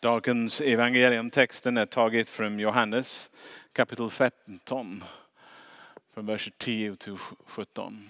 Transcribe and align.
Dagens 0.00 0.60
evangeliumtexten 0.60 1.76
är 1.76 1.86
taget 1.86 2.28
från 2.28 2.58
Johannes 2.58 3.30
kapitel 3.72 4.10
15. 4.10 5.04
Från 6.14 6.26
vers 6.26 6.50
10 6.58 6.96
till 6.96 7.16
17. 7.46 8.08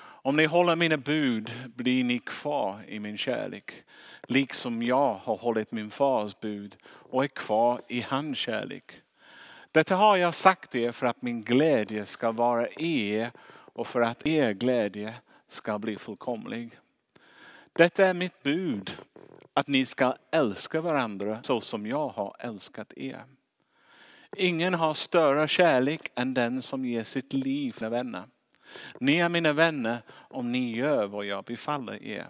Om 0.00 0.36
ni 0.36 0.44
håller 0.44 0.76
mina 0.76 0.96
bud 0.96 1.50
blir 1.76 2.04
ni 2.04 2.18
kvar 2.18 2.84
i 2.88 3.00
min 3.00 3.18
kärlek. 3.18 3.72
Liksom 4.22 4.82
jag 4.82 5.14
har 5.14 5.36
hållit 5.36 5.72
min 5.72 5.90
fars 5.90 6.40
bud 6.40 6.76
och 6.84 7.24
är 7.24 7.28
kvar 7.28 7.82
i 7.88 8.00
hans 8.00 8.38
kärlek. 8.38 8.92
Detta 9.72 9.96
har 9.96 10.16
jag 10.16 10.34
sagt 10.34 10.74
er 10.74 10.92
för 10.92 11.06
att 11.06 11.22
min 11.22 11.42
glädje 11.42 12.06
ska 12.06 12.32
vara 12.32 12.68
er 12.76 13.30
och 13.50 13.86
för 13.86 14.00
att 14.00 14.26
er 14.26 14.52
glädje 14.52 15.14
ska 15.48 15.78
bli 15.78 15.96
fullkomlig. 15.96 16.78
Detta 17.78 18.06
är 18.06 18.14
mitt 18.14 18.42
bud 18.42 18.98
att 19.54 19.68
ni 19.68 19.86
ska 19.86 20.14
älska 20.32 20.80
varandra 20.80 21.38
så 21.42 21.60
som 21.60 21.86
jag 21.86 22.08
har 22.08 22.36
älskat 22.38 22.92
er. 22.96 23.24
Ingen 24.36 24.74
har 24.74 24.94
större 24.94 25.48
kärlek 25.48 26.12
än 26.14 26.34
den 26.34 26.62
som 26.62 26.84
ger 26.84 27.02
sitt 27.02 27.32
liv 27.32 27.72
för 27.72 27.90
vänner. 27.90 28.22
Ni 29.00 29.16
är 29.16 29.28
mina 29.28 29.52
vänner 29.52 29.98
om 30.10 30.52
ni 30.52 30.76
gör 30.76 31.06
vad 31.06 31.24
jag 31.24 31.44
befaller 31.44 32.02
er. 32.02 32.26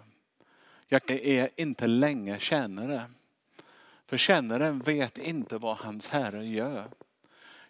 Jag 0.87 1.11
är 1.11 1.49
inte 1.55 1.87
längre 1.87 2.39
tjänare. 2.39 3.01
För 4.05 4.17
tjänaren 4.17 4.79
vet 4.79 5.17
inte 5.17 5.57
vad 5.57 5.77
hans 5.77 6.07
herre 6.07 6.45
gör. 6.45 6.85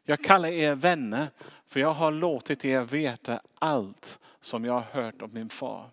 Jag 0.04 0.24
kallar 0.24 0.50
er 0.50 0.76
vänner 0.76 1.27
för 1.66 1.80
jag 1.80 1.94
har 1.94 2.12
låtit 2.12 2.66
er 2.66 2.82
veta 2.82 3.41
allt 3.60 4.20
som 4.40 4.66
jag 4.66 4.74
har 4.74 5.02
hört 5.02 5.22
om 5.22 5.34
min 5.34 5.50
far. 5.50 5.90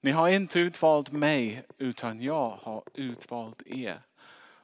Ni 0.00 0.10
har 0.10 0.28
inte 0.28 0.58
utvalt 0.58 1.12
mig 1.12 1.64
utan 1.78 2.22
jag 2.22 2.50
har 2.62 2.82
utvalt 2.94 3.62
er 3.66 4.02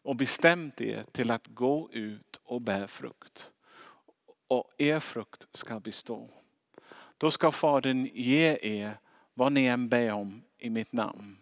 och 0.03 0.17
bestämt 0.17 0.81
er 0.81 1.05
till 1.13 1.31
att 1.31 1.47
gå 1.47 1.89
ut 1.93 2.41
och 2.45 2.61
bära 2.61 2.89
frukt. 2.89 3.53
Och 4.49 4.71
er 4.79 5.01
frukt 5.01 5.49
ska 5.51 5.81
bestå. 5.81 6.31
Då 7.19 7.31
ska 7.31 7.53
Fadern 7.53 8.11
ge 8.15 8.59
er 8.63 8.99
vad 9.35 9.53
ni 9.53 9.65
än 9.65 9.89
ber 9.89 10.13
om 10.13 10.43
i 10.59 10.71
mitt 10.71 10.93
namn. 10.93 11.39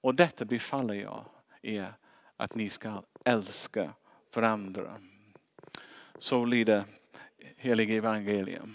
Och 0.00 0.14
detta 0.14 0.44
befaller 0.44 0.94
jag 0.94 1.24
er 1.62 1.92
att 2.36 2.54
ni 2.54 2.68
ska 2.68 3.02
älska 3.24 3.92
varandra. 4.34 5.00
Så 6.18 6.44
lyder 6.44 6.84
heliga 7.56 7.94
evangelium. 7.94 8.74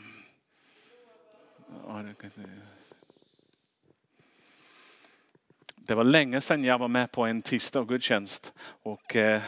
Det 5.91 5.95
var 5.95 6.03
länge 6.03 6.41
sedan 6.41 6.63
jag 6.63 6.77
var 6.77 6.87
med 6.87 7.11
på 7.11 7.25
en 7.25 7.41
tisdag 7.41 7.87
gudstjänst 7.87 8.53
och 8.83 9.15
eh, 9.15 9.41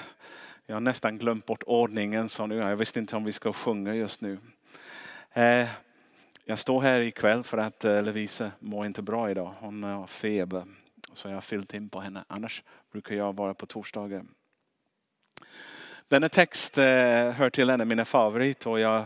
jag 0.65 0.75
har 0.75 0.79
nästan 0.79 1.17
glömt 1.17 1.45
bort 1.45 1.63
ordningen 1.65 2.29
så 2.29 2.47
nu, 2.47 2.55
jag 2.55 2.75
visste 2.75 2.99
inte 2.99 3.15
om 3.15 3.23
vi 3.23 3.31
ska 3.31 3.53
sjunga 3.53 3.93
just 3.95 4.21
nu. 4.21 4.37
Eh, 5.33 5.67
jag 6.45 6.59
står 6.59 6.81
här 6.81 6.99
ikväll 6.99 7.43
för 7.43 7.57
att 7.57 7.85
eh, 7.85 8.03
Lovisa 8.03 8.51
mår 8.59 8.85
inte 8.85 9.01
bra 9.01 9.31
idag. 9.31 9.53
Hon 9.59 9.83
har 9.83 10.07
feber. 10.07 10.63
Så 11.13 11.27
jag 11.27 11.35
har 11.35 11.41
fyllt 11.41 11.73
in 11.73 11.89
på 11.89 11.99
henne. 11.99 12.23
Annars 12.27 12.63
brukar 12.91 13.15
jag 13.15 13.35
vara 13.35 13.53
på 13.53 13.65
torsdagar. 13.65 14.23
Denna 16.07 16.29
text 16.29 16.75
hör 16.75 17.49
till 17.49 17.69
en 17.69 17.81
av 17.81 17.87
mina 17.87 18.05
favoriter 18.05 18.69
och 18.69 18.79
jag 18.79 18.89
har 18.89 19.05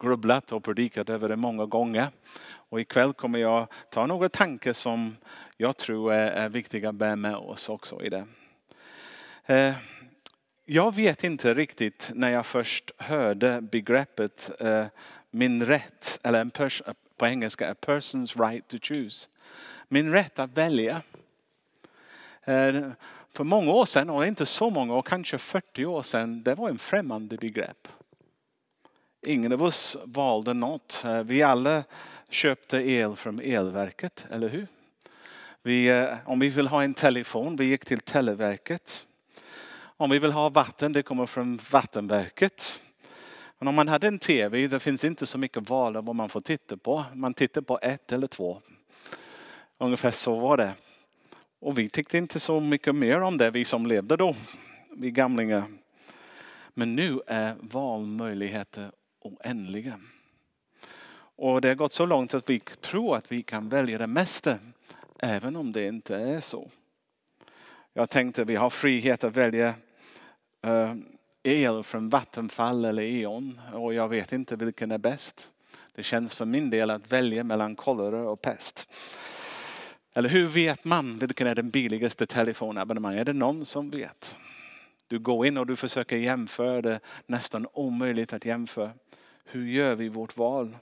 grubblat 0.00 0.52
och 0.52 0.64
predikat 0.64 1.08
över 1.08 1.28
det 1.28 1.36
många 1.36 1.66
gånger. 1.66 2.06
Och 2.70 2.80
ikväll 2.80 3.12
kommer 3.12 3.38
jag 3.38 3.66
ta 3.90 4.06
några 4.06 4.28
tankar 4.28 4.72
som 4.72 5.16
jag 5.60 5.76
tror 5.76 6.12
eh, 6.12 6.18
är 6.18 6.48
viktiga 6.48 6.88
att 6.88 6.94
bära 6.94 7.16
med 7.16 7.36
oss 7.36 7.68
också 7.68 8.02
i 8.02 8.08
det. 8.08 8.26
Eh, 9.46 9.74
jag 10.64 10.94
vet 10.94 11.24
inte 11.24 11.54
riktigt 11.54 12.10
när 12.14 12.30
jag 12.30 12.46
först 12.46 12.90
hörde 12.98 13.60
begreppet 13.60 14.50
eh, 14.60 14.86
min 15.30 15.66
rätt, 15.66 16.20
eller 16.24 16.40
en 16.40 16.50
på 17.16 17.26
engelska, 17.26 17.70
a 17.70 17.74
person's 17.86 18.48
right 18.48 18.68
to 18.68 18.76
choose. 18.82 19.28
Min 19.88 20.12
rätt 20.12 20.38
att 20.38 20.56
välja. 20.56 21.02
Eh, 22.44 22.90
för 23.28 23.44
många 23.44 23.72
år 23.72 23.84
sedan, 23.84 24.10
och 24.10 24.26
inte 24.26 24.46
så 24.46 24.70
många 24.70 24.94
år, 24.94 25.02
kanske 25.02 25.38
40 25.38 25.84
år 25.84 26.02
sedan, 26.02 26.42
det 26.42 26.54
var 26.54 26.68
en 26.68 26.78
främmande 26.78 27.36
begrepp. 27.36 27.88
Ingen 29.22 29.52
av 29.52 29.62
oss 29.62 29.96
valde 30.04 30.54
något. 30.54 31.02
Eh, 31.04 31.22
vi 31.22 31.42
alla 31.42 31.84
köpte 32.28 32.76
el 32.76 33.16
från 33.16 33.40
elverket, 33.40 34.26
eller 34.30 34.48
hur? 34.48 34.66
Vi, 35.68 35.88
eh, 35.88 36.16
om 36.24 36.38
vi 36.38 36.48
vill 36.48 36.66
ha 36.66 36.82
en 36.82 36.94
telefon, 36.94 37.56
vi 37.56 37.64
gick 37.64 37.84
till 37.84 38.00
Televerket. 38.00 39.06
Om 39.96 40.10
vi 40.10 40.18
vill 40.18 40.32
ha 40.32 40.48
vatten, 40.48 40.92
det 40.92 41.02
kommer 41.02 41.26
från 41.26 41.60
Vattenverket. 41.70 42.80
Men 43.58 43.68
om 43.68 43.74
man 43.74 43.88
hade 43.88 44.08
en 44.08 44.18
tv, 44.18 44.66
det 44.66 44.80
finns 44.80 45.04
inte 45.04 45.26
så 45.26 45.38
mycket 45.38 45.70
val 45.70 45.96
av 45.96 46.04
vad 46.04 46.16
man 46.16 46.28
får 46.28 46.40
titta 46.40 46.76
på. 46.76 47.04
Man 47.14 47.34
tittar 47.34 47.60
på 47.60 47.78
ett 47.82 48.12
eller 48.12 48.26
två. 48.26 48.60
Ungefär 49.78 50.10
så 50.10 50.36
var 50.36 50.56
det. 50.56 50.72
Och 51.60 51.78
vi 51.78 51.88
tyckte 51.88 52.18
inte 52.18 52.40
så 52.40 52.60
mycket 52.60 52.94
mer 52.94 53.20
om 53.20 53.36
det, 53.36 53.50
vi 53.50 53.64
som 53.64 53.86
levde 53.86 54.16
då. 54.16 54.36
Vi 54.96 55.10
gamlingar. 55.10 55.64
Men 56.74 56.94
nu 56.94 57.20
är 57.26 57.54
valmöjligheter 57.60 58.90
oändliga. 59.20 60.00
Och 61.36 61.60
det 61.60 61.68
har 61.68 61.74
gått 61.74 61.92
så 61.92 62.06
långt 62.06 62.34
att 62.34 62.50
vi 62.50 62.58
tror 62.58 63.16
att 63.16 63.32
vi 63.32 63.42
kan 63.42 63.68
välja 63.68 63.98
det 63.98 64.06
mesta, 64.06 64.58
även 65.18 65.56
om 65.56 65.72
det 65.72 65.86
inte 65.86 66.16
är 66.16 66.40
så. 66.40 66.70
Jag 67.92 68.10
tänkte 68.10 68.44
vi 68.44 68.56
har 68.56 68.70
frihet 68.70 69.24
att 69.24 69.36
välja 69.36 69.74
eh, 70.62 70.94
el 71.42 71.82
från 71.82 72.08
Vattenfall 72.08 72.84
eller 72.84 73.02
E.ON 73.02 73.60
och 73.72 73.94
jag 73.94 74.08
vet 74.08 74.32
inte 74.32 74.56
vilken 74.56 74.90
är 74.90 74.98
bäst. 74.98 75.48
Det 75.94 76.02
känns 76.02 76.34
för 76.34 76.44
min 76.44 76.70
del 76.70 76.90
att 76.90 77.12
välja 77.12 77.44
mellan 77.44 77.76
kolera 77.76 78.30
och 78.30 78.42
pest. 78.42 78.88
Eller 80.14 80.28
hur 80.28 80.46
vet 80.46 80.84
man 80.84 81.18
vilken 81.18 81.46
är 81.46 81.54
den 81.54 81.70
billigaste 81.70 82.26
telefonabonnemanget? 82.26 83.20
Är 83.20 83.24
det 83.24 83.38
någon 83.38 83.66
som 83.66 83.90
vet? 83.90 84.36
Du 85.06 85.18
går 85.18 85.46
in 85.46 85.56
och 85.56 85.66
du 85.66 85.76
försöker 85.76 86.16
jämföra, 86.16 86.82
det 86.82 86.92
är 86.92 87.00
nästan 87.26 87.66
omöjligt 87.72 88.32
att 88.32 88.44
jämföra. 88.44 88.90
Hur 89.44 89.66
gör 89.66 89.94
vi 89.94 90.08
vårt 90.08 90.36
val? 90.36 90.76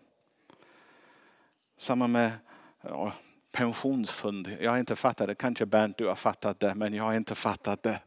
Samma 1.76 2.06
med 2.06 2.32
ja, 2.80 3.12
pensionsfond. 3.56 4.56
Jag 4.60 4.70
har 4.70 4.78
inte 4.78 4.96
fattat 4.96 5.26
det. 5.26 5.34
Kanske 5.34 5.66
Bernt 5.66 5.98
du 5.98 6.06
har 6.06 6.14
fattat 6.14 6.60
det. 6.60 6.74
Men 6.74 6.94
jag 6.94 7.04
har 7.04 7.14
inte 7.14 7.34
fattat 7.34 7.82
det. 7.82 8.00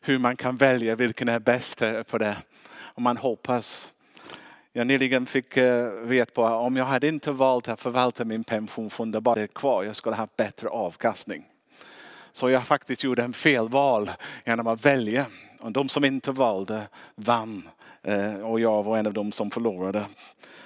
Hur 0.00 0.18
man 0.18 0.36
kan 0.36 0.56
välja 0.56 0.96
vilken 0.96 1.28
är 1.28 1.38
bäst 1.38 1.82
på 2.10 2.18
det. 2.18 2.36
Och 2.76 3.02
man 3.02 3.16
hoppas. 3.16 3.94
Jag 4.72 4.86
nyligen 4.86 5.26
fick 5.26 5.56
eh, 5.56 5.90
veta 5.90 6.32
på 6.32 6.42
om 6.42 6.76
jag 6.76 6.84
hade 6.84 7.08
inte 7.08 7.32
valt 7.32 7.68
att 7.68 7.80
förvalta 7.80 8.24
min 8.24 8.44
pensionsfond 8.44 9.22
bara 9.22 9.46
kvar. 9.46 9.84
Jag 9.84 9.96
skulle 9.96 10.16
ha 10.16 10.28
bättre 10.36 10.68
avkastning. 10.68 11.44
Så 12.32 12.50
jag 12.50 12.66
faktiskt 12.66 13.04
gjorde 13.04 13.22
en 13.22 13.32
felval 13.32 14.10
genom 14.46 14.66
att 14.66 14.84
välja. 14.84 15.26
Och 15.60 15.72
de 15.72 15.88
som 15.88 16.04
inte 16.04 16.32
valde 16.32 16.88
vann. 17.14 17.68
Eh, 18.02 18.40
och 18.40 18.60
jag 18.60 18.82
var 18.82 18.98
en 18.98 19.06
av 19.06 19.12
de 19.12 19.32
som 19.32 19.50
förlorade. 19.50 20.06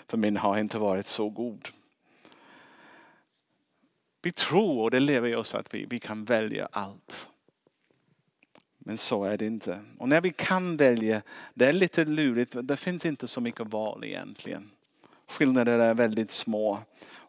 För 0.07 0.17
min 0.17 0.37
har 0.37 0.59
inte 0.59 0.79
varit 0.79 1.07
så 1.07 1.29
god. 1.29 1.69
Vi 4.23 4.33
tror 4.33 4.83
och 4.83 4.91
det 4.91 5.01
lever 5.01 5.29
i 5.29 5.35
oss 5.35 5.55
att 5.55 5.75
vi, 5.75 5.87
vi 5.91 5.99
kan 5.99 6.25
välja 6.25 6.69
allt. 6.73 7.29
Men 8.79 8.99
så 8.99 9.25
är 9.25 9.39
det 9.39 9.47
inte. 9.47 9.81
Och 9.99 10.09
när 10.09 10.21
vi 10.21 10.33
kan 10.33 10.77
välja, 10.77 11.23
det 11.55 11.67
är 11.67 11.73
lite 11.73 12.05
lurigt. 12.05 12.57
Det 12.63 12.77
finns 12.77 13.07
inte 13.07 13.29
så 13.29 13.41
mycket 13.41 13.67
val 13.67 14.05
egentligen. 14.05 14.71
Skillnaderna 15.27 15.85
är 15.85 15.95
väldigt 15.95 16.31
små. 16.31 16.79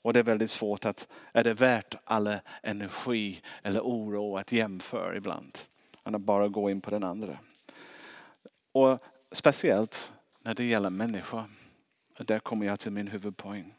Och 0.02 0.14
det 0.14 0.20
är 0.20 0.24
väldigt 0.24 0.52
svårt 0.52 0.86
att, 0.86 1.08
är 1.32 1.44
det 1.44 1.54
värt 1.54 1.96
all 2.04 2.36
energi 2.64 3.42
eller 3.64 3.82
oro 3.82 4.38
att 4.38 4.52
jämföra 4.52 5.18
ibland? 5.18 5.58
Än 6.04 6.16
att 6.16 6.22
bara 6.22 6.48
gå 6.48 6.70
in 6.70 6.82
på 6.82 6.90
den 6.90 7.04
andra. 7.04 7.38
Och 8.72 9.00
speciellt 9.32 10.14
när 10.42 10.56
det 10.56 10.64
gäller 10.64 10.90
människor. 10.90 11.44
där 12.18 12.40
kommer 12.40 12.66
jag 12.66 12.80
till 12.80 12.92
min 12.92 13.08
huvudpoäng. 13.08 13.74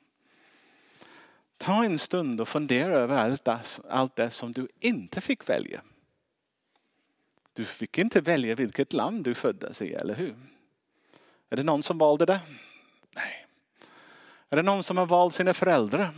Ta 1.61 1.85
en 1.85 1.99
stund 1.99 2.41
och 2.41 2.49
fundera 2.49 2.93
över 2.93 3.17
allt 3.17 3.45
det, 3.45 3.61
allt 3.89 4.17
det 4.17 4.31
som 4.31 4.53
du 4.53 4.69
inte 4.79 5.21
fick 5.21 5.49
välja. 5.49 5.81
Du 7.53 7.65
fick 7.65 7.99
inte 7.99 8.21
välja 8.21 8.55
vilket 8.55 8.93
land 8.93 9.25
du 9.25 9.35
föddes 9.35 9.83
i, 9.83 9.95
eller 9.95 10.15
hur? 10.15 10.35
Är 11.51 11.57
det 11.57 11.63
någon 11.63 11.83
som 11.83 11.99
valde 11.99 12.27
det? 12.27 12.41
Nej. 13.11 13.47
Är 14.51 14.57
det 14.57 14.63
någon 14.63 14.83
som 14.83 14.99
har 14.99 15.07
valt 15.07 15.35
sina 15.35 15.55
föräldrar? 15.55 16.11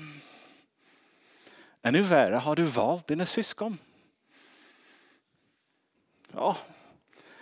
Ännu 1.82 2.02
värre, 2.02 2.34
har 2.34 2.56
du 2.56 2.62
valt 2.62 3.06
dina 3.06 3.26
syskon? 3.26 3.78
Ja, 6.32 6.56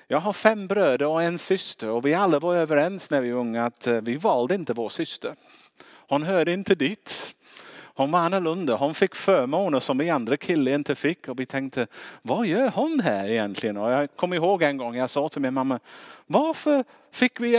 jag 0.06 0.20
har 0.20 0.32
fem 0.32 0.66
bröder 0.66 1.06
och 1.06 1.22
en 1.22 1.38
syster 1.38 1.90
och 1.90 2.06
vi 2.06 2.14
alla 2.14 2.38
var 2.38 2.54
överens 2.56 3.10
när 3.10 3.20
vi 3.20 3.30
var 3.30 3.40
unga 3.40 3.64
att 3.64 3.86
eh, 3.86 4.00
vi 4.00 4.16
valde 4.16 4.54
inte 4.54 4.72
vår 4.72 4.88
syster. 4.88 5.34
Hon 5.82 6.22
hörde 6.22 6.52
inte 6.52 6.74
dit. 6.74 7.34
Hon 8.00 8.10
var 8.10 8.20
annorlunda. 8.20 8.76
Hon 8.76 8.94
fick 8.94 9.14
förmåner 9.14 9.80
som 9.80 9.98
vi 9.98 10.10
andra 10.10 10.36
killar 10.36 10.72
inte 10.72 10.94
fick. 10.94 11.28
Och 11.28 11.40
vi 11.40 11.46
tänkte, 11.46 11.86
vad 12.22 12.46
gör 12.46 12.68
hon 12.68 13.00
här 13.00 13.28
egentligen? 13.28 13.76
Och 13.76 13.90
jag 13.90 14.16
kommer 14.16 14.36
ihåg 14.36 14.62
en 14.62 14.76
gång 14.76 14.96
jag 14.96 15.10
sa 15.10 15.28
till 15.28 15.42
min 15.42 15.54
mamma, 15.54 15.80
varför 16.26 16.84
fick 17.10 17.40
vi 17.40 17.54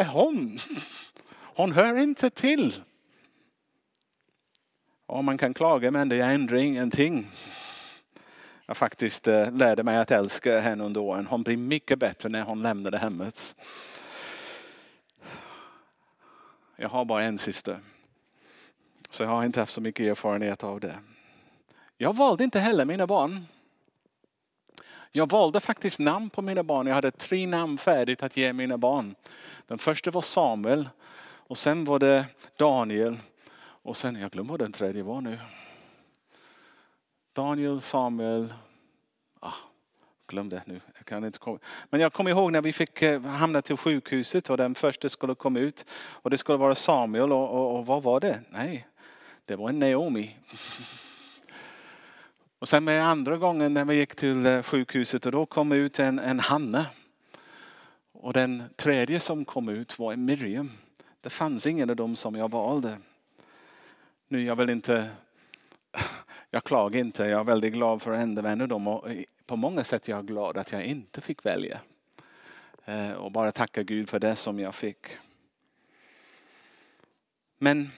äh, 0.00 0.06
hon? 0.06 0.58
Hon 1.56 1.72
hör 1.72 1.98
inte 1.98 2.30
till. 2.30 2.74
Och 5.06 5.24
man 5.24 5.38
kan 5.38 5.54
klaga 5.54 5.90
men 5.90 6.08
det 6.08 6.20
ändrar 6.20 6.56
ingenting. 6.56 7.26
Jag 8.66 8.76
faktiskt 8.76 9.28
äh, 9.28 9.52
lärde 9.52 9.82
mig 9.82 9.96
att 9.96 10.10
älska 10.10 10.60
henne 10.60 10.84
under 10.84 11.00
åren. 11.00 11.26
Hon 11.26 11.42
blir 11.42 11.56
mycket 11.56 11.98
bättre 11.98 12.28
när 12.28 12.42
hon 12.42 12.62
lämnade 12.62 12.98
hemmet. 12.98 13.54
Jag 16.76 16.88
har 16.88 17.04
bara 17.04 17.22
en 17.22 17.38
syster. 17.38 17.78
Så 19.10 19.22
jag 19.22 19.30
har 19.30 19.44
inte 19.44 19.60
haft 19.60 19.72
så 19.72 19.80
mycket 19.80 20.06
erfarenhet 20.06 20.64
av 20.64 20.80
det. 20.80 20.98
Jag 21.96 22.16
valde 22.16 22.44
inte 22.44 22.60
heller 22.60 22.84
mina 22.84 23.06
barn. 23.06 23.46
Jag 25.12 25.30
valde 25.30 25.60
faktiskt 25.60 25.98
namn 25.98 26.30
på 26.30 26.42
mina 26.42 26.62
barn. 26.62 26.86
Jag 26.86 26.94
hade 26.94 27.10
tre 27.10 27.46
namn 27.46 27.78
färdigt 27.78 28.22
att 28.22 28.36
ge 28.36 28.52
mina 28.52 28.78
barn. 28.78 29.14
Den 29.66 29.78
första 29.78 30.10
var 30.10 30.22
Samuel 30.22 30.88
och 31.48 31.58
sen 31.58 31.84
var 31.84 31.98
det 31.98 32.24
Daniel 32.56 33.18
och 33.58 33.96
sen, 33.96 34.16
jag 34.16 34.30
glömmer 34.30 34.50
vad 34.50 34.58
den 34.60 34.72
tredje 34.72 35.02
var 35.02 35.20
nu. 35.20 35.38
Daniel, 37.32 37.80
Samuel, 37.80 38.54
ah, 39.40 39.52
glöm 40.26 40.48
det 40.48 40.62
nu. 40.66 40.80
Jag 40.96 41.06
kan 41.06 41.24
inte 41.24 41.38
komma. 41.38 41.58
Men 41.90 42.00
jag 42.00 42.12
kommer 42.12 42.30
ihåg 42.30 42.52
när 42.52 42.62
vi 42.62 42.72
fick 42.72 43.02
eh, 43.02 43.22
hamna 43.22 43.62
till 43.62 43.76
sjukhuset 43.76 44.50
och 44.50 44.56
den 44.56 44.74
första 44.74 45.08
skulle 45.08 45.34
komma 45.34 45.58
ut. 45.58 45.86
Och 45.92 46.30
det 46.30 46.38
skulle 46.38 46.58
vara 46.58 46.74
Samuel 46.74 47.32
och, 47.32 47.50
och, 47.50 47.78
och 47.78 47.86
vad 47.86 48.02
var 48.02 48.20
det? 48.20 48.40
Nej, 48.50 48.86
det 49.46 49.56
var 49.56 49.68
en 49.68 49.78
Naomi. 49.78 50.36
Och 52.58 52.68
sen 52.68 52.84
med 52.84 53.06
andra 53.06 53.36
gången 53.36 53.74
när 53.74 53.84
vi 53.84 53.94
gick 53.94 54.14
till 54.14 54.46
eh, 54.46 54.62
sjukhuset 54.62 55.26
och 55.26 55.32
då 55.32 55.46
kom 55.46 55.72
ut 55.72 55.98
en, 55.98 56.18
en 56.18 56.40
Hanna. 56.40 56.86
Och 58.12 58.32
den 58.32 58.62
tredje 58.76 59.20
som 59.20 59.44
kom 59.44 59.68
ut 59.68 59.98
var 59.98 60.12
en 60.12 60.24
Miriam. 60.24 60.70
Det 61.20 61.30
fanns 61.30 61.66
ingen 61.66 61.90
av 61.90 61.96
dem 61.96 62.16
som 62.16 62.34
jag 62.34 62.50
valde. 62.50 62.98
Nu 64.28 64.42
jag 64.42 64.56
vill 64.56 64.70
inte, 64.70 65.10
jag 66.50 66.64
klagar 66.64 67.00
inte, 67.00 67.24
jag 67.24 67.40
är 67.40 67.44
väldigt 67.44 67.72
glad 67.72 68.02
för 68.02 68.12
att 68.12 68.20
en 68.20 68.60
av 68.60 68.68
dem. 68.68 68.88
Och 68.88 69.08
på 69.46 69.56
många 69.56 69.84
sätt 69.84 70.08
är 70.08 70.12
jag 70.12 70.26
glad 70.26 70.56
att 70.56 70.72
jag 70.72 70.84
inte 70.84 71.20
fick 71.20 71.46
välja. 71.46 71.80
Eh, 72.84 73.12
och 73.12 73.32
bara 73.32 73.52
tacka 73.52 73.82
Gud 73.82 74.08
för 74.08 74.18
det 74.18 74.36
som 74.36 74.58
jag 74.58 74.74
fick. 74.74 75.06
Men 77.58 77.90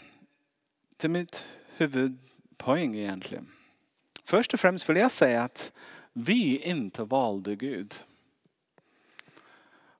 till 0.98 1.10
mitt 1.10 1.44
huvudpoäng 1.76 2.96
egentligen. 2.96 3.52
Först 4.24 4.54
och 4.54 4.60
främst 4.60 4.88
vill 4.88 4.96
jag 4.96 5.12
säga 5.12 5.42
att 5.42 5.72
vi 6.12 6.58
inte 6.58 7.04
valde 7.04 7.56
Gud. 7.56 7.94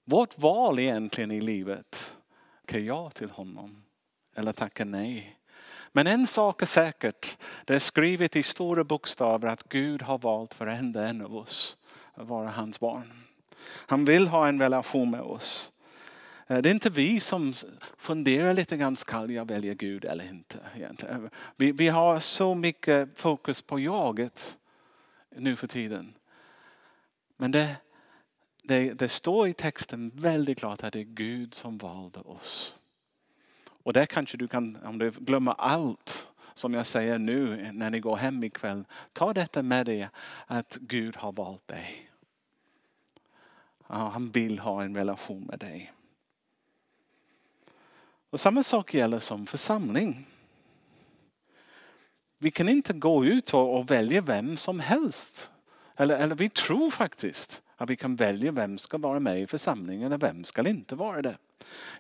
Vårt 0.05 0.39
val 0.39 0.79
egentligen 0.79 1.31
i 1.31 1.41
livet, 1.41 2.17
tacka 2.67 2.79
ja 2.79 3.11
till 3.11 3.31
honom 3.31 3.83
eller 4.35 4.53
tacka 4.53 4.85
nej. 4.85 5.39
Men 5.93 6.07
en 6.07 6.27
sak 6.27 6.63
är 6.63 6.67
säkert, 6.67 7.37
det 7.65 7.75
är 7.75 7.79
skrivet 7.79 8.37
i 8.37 8.43
stora 8.43 8.85
bokstäver 8.85 9.49
att 9.49 9.69
Gud 9.69 10.03
har 10.03 10.19
valt 10.19 10.61
varenda 10.61 11.09
en 11.09 11.23
av 11.23 11.37
oss 11.37 11.79
att 12.15 12.27
vara 12.27 12.49
hans 12.49 12.81
barn. 12.81 13.13
Han 13.65 14.05
vill 14.05 14.29
ha 14.29 14.49
en 14.49 14.61
relation 14.61 15.11
med 15.11 15.21
oss. 15.21 15.73
Eh, 16.49 16.59
det 16.59 16.69
är 16.69 16.75
inte 16.75 16.91
vi 16.91 17.21
som 17.21 17.53
funderar 17.97 18.55
lite 18.55 18.77
grann, 18.77 18.97
ska 18.97 19.27
jag 19.27 19.49
välja 19.49 19.75
Gud 19.75 20.05
eller 20.05 20.25
inte? 20.25 20.59
Egentligen. 20.77 21.31
Vi, 21.57 21.73
vi 21.73 21.89
har 21.89 22.21
så 22.21 22.55
mycket 22.55 23.19
fokus 23.19 23.63
på 23.63 23.81
jaget 23.81 24.59
nu 25.37 25.57
för 25.57 25.67
tiden. 25.67 26.15
Men 27.37 27.51
det, 27.51 27.77
det, 28.63 28.93
det 28.93 29.09
står 29.09 29.49
i 29.49 29.53
texten 29.53 30.11
väldigt 30.15 30.59
klart 30.59 30.85
att 30.85 30.93
det 30.93 31.01
är 31.01 31.05
Gud 31.05 31.55
som 31.55 31.79
valde 31.79 32.21
oss. 32.21 32.75
Och 33.83 33.93
där 33.93 34.07
kanske 34.07 34.37
du 34.37 34.49
kan, 34.49 34.79
om 34.85 34.99
du 34.99 35.11
glömmer 35.11 35.55
allt 35.59 36.29
som 36.55 36.75
jag 36.75 36.87
säger 36.87 37.19
nu 37.19 37.71
när 37.73 37.91
ni 37.91 38.01
går 38.01 38.17
hem 38.17 38.45
ikväll. 38.45 38.85
Ta 39.13 39.33
detta 39.33 39.63
med 39.63 39.87
dig 39.87 40.09
att 40.47 40.79
Gud 40.81 41.17
har 41.17 41.33
valt 41.33 41.69
dig. 41.69 42.11
Han 43.87 44.31
vill 44.31 44.59
ha 44.59 44.83
en 44.83 44.97
relation 44.97 45.43
med 45.43 45.59
dig. 45.59 45.93
Och 48.31 48.41
samma 48.41 48.63
sak 48.63 48.95
gäller 48.95 49.19
som 49.19 49.47
församling. 49.47 50.27
Vi 52.39 52.51
kan 52.51 52.69
inte 52.69 52.93
gå 52.93 53.25
ut 53.25 53.55
och 53.55 53.91
välja 53.91 54.21
vem 54.21 54.57
som 54.57 54.81
helst. 54.81 55.51
Eller, 55.97 56.17
eller 56.17 56.35
vi 56.35 56.49
tror 56.49 56.91
faktiskt 56.91 57.63
att 57.77 57.91
vi 57.91 57.97
kan 57.97 58.17
välja 58.17 58.53
vem 58.53 58.79
ska 58.79 58.99
vara 58.99 59.21
med 59.21 59.41
i 59.41 59.47
församlingen 59.47 60.13
och 60.13 60.23
vem 60.23 60.45
ska 60.45 60.69
inte 60.69 60.95
vara 60.95 61.23
det. 61.23 61.37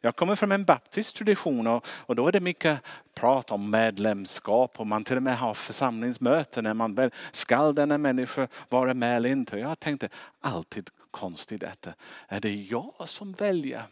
Jag 0.00 0.16
kommer 0.16 0.36
från 0.36 0.52
en 0.52 0.64
baptist 0.64 1.16
tradition 1.16 1.66
och, 1.66 1.86
och 1.88 2.16
då 2.16 2.28
är 2.28 2.32
det 2.32 2.40
mycket 2.40 2.78
prat 3.14 3.50
om 3.50 3.70
medlemskap 3.70 4.80
och 4.80 4.86
man 4.86 5.04
till 5.04 5.16
och 5.16 5.22
med 5.22 5.38
har 5.38 5.54
församlingsmöten 5.54 6.64
när 6.64 6.75
man 6.75 6.94
väl 6.94 7.10
ska 7.32 7.72
denna 7.72 7.98
människa 7.98 8.48
vara 8.69 8.94
med 8.94 9.16
eller 9.16 9.28
inte. 9.30 9.58
Jag 9.58 9.80
tänkte 9.80 10.08
alltid 10.40 10.90
konstigt 11.10 11.60
detta. 11.60 11.94
Är 12.28 12.40
det 12.40 12.54
jag 12.54 12.94
som 13.04 13.32
väljer? 13.32 13.82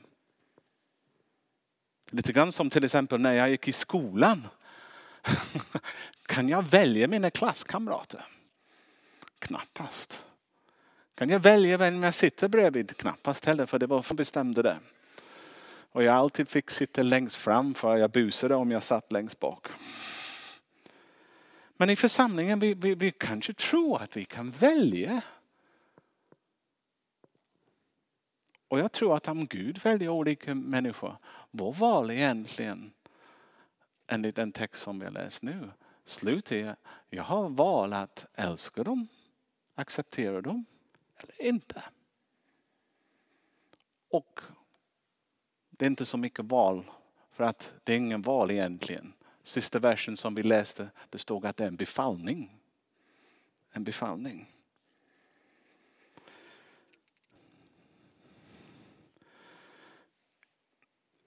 Lite 2.11 2.33
grann 2.33 2.53
som 2.53 2.71
till 2.71 2.85
exempel 2.85 3.21
när 3.21 3.35
jag 3.35 3.51
gick 3.51 3.69
i 3.69 3.73
skolan. 3.73 4.49
Kan 6.27 6.49
jag 6.49 6.63
välja 6.63 7.09
mina 7.09 7.31
klasskamrater? 7.31 8.25
Knappast. 9.39 10.27
Kan 11.15 11.31
jag 11.31 11.41
välja 11.41 11.77
vem 11.77 12.03
jag 12.03 12.15
sitter 12.15 12.49
bredvid? 12.49 12.97
Knappast 12.97 13.45
heller 13.45 13.67
för 13.67 13.79
det 13.79 13.87
var 13.87 14.03
som 14.03 14.17
bestämde 14.17 14.63
det. 14.63 14.77
Och 15.93 16.03
jag 16.03 16.15
alltid 16.15 16.49
fick 16.49 16.71
sitta 16.71 17.03
längst 17.03 17.37
fram 17.37 17.75
för 17.75 17.97
jag 17.97 18.11
busade 18.11 18.55
om 18.55 18.71
jag 18.71 18.83
satt 18.83 19.13
längst 19.13 19.41
bak. 19.41 19.67
Men 21.77 21.91
i 21.91 21.97
församlingen 21.97 22.59
vi, 22.59 22.75
vi, 22.75 22.95
vi 22.95 23.13
kanske 23.13 23.53
tror 23.53 24.03
att 24.03 24.17
vi 24.17 24.25
kan 24.25 24.51
välja. 24.51 25.23
Och 28.69 28.79
jag 28.79 28.93
tror 28.93 29.17
att 29.17 29.29
om 29.29 29.47
Gud 29.47 29.79
väljer 29.79 30.09
olika 30.09 30.55
människor, 30.55 31.17
vår 31.51 31.73
val 31.73 32.11
egentligen 32.11 32.93
enligt 34.07 34.37
den 34.37 34.53
text 34.53 34.83
som 34.83 34.99
vi 34.99 35.11
läst 35.11 35.43
nu, 35.43 35.71
slut 36.05 36.53
är 36.53 36.77
jag 37.11 37.23
har 37.23 37.49
val 37.49 37.93
att 37.93 38.27
älska 38.39 38.85
dem, 38.85 39.09
acceptera 39.75 40.41
dem 40.41 40.65
eller 41.17 41.43
inte. 41.43 41.85
Och 44.11 44.41
det 45.71 45.85
är 45.85 45.91
inte 45.91 46.07
så 46.07 46.19
mycket 46.19 46.45
val 46.45 46.85
för 47.31 47.45
att 47.45 47.75
det 47.85 47.93
är 47.93 47.97
ingen 47.97 48.23
val 48.23 48.51
egentligen. 48.51 49.13
Sista 49.43 49.79
versen 49.79 50.17
som 50.17 50.35
vi 50.35 50.43
läste, 50.43 50.91
det 51.11 51.19
stod 51.19 51.47
att 51.47 51.57
det 51.57 51.65
är 51.65 51.69
en 51.69 51.77
befallning. 51.77 52.59
En 53.71 53.85
befallning. 53.85 54.56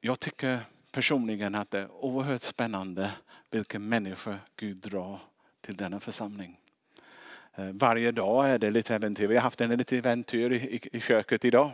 Jag 0.01 0.19
tycker 0.19 0.59
personligen 0.91 1.55
att 1.55 1.71
det 1.71 1.79
är 1.79 1.91
oerhört 1.91 2.41
spännande 2.41 3.11
vilka 3.51 3.79
människor 3.79 4.35
Gud 4.55 4.77
drar 4.77 5.19
till 5.61 5.75
denna 5.75 5.99
församling. 5.99 6.59
Eh, 7.55 7.69
varje 7.73 8.11
dag 8.11 8.49
är 8.49 8.59
det 8.59 8.71
lite 8.71 8.95
äventyr. 8.95 9.27
Vi 9.27 9.35
har 9.35 9.41
haft 9.41 9.61
en 9.61 9.77
liten 9.77 9.97
äventyr 9.97 10.51
i, 10.51 10.79
i 10.91 10.99
köket 10.99 11.45
idag. 11.45 11.71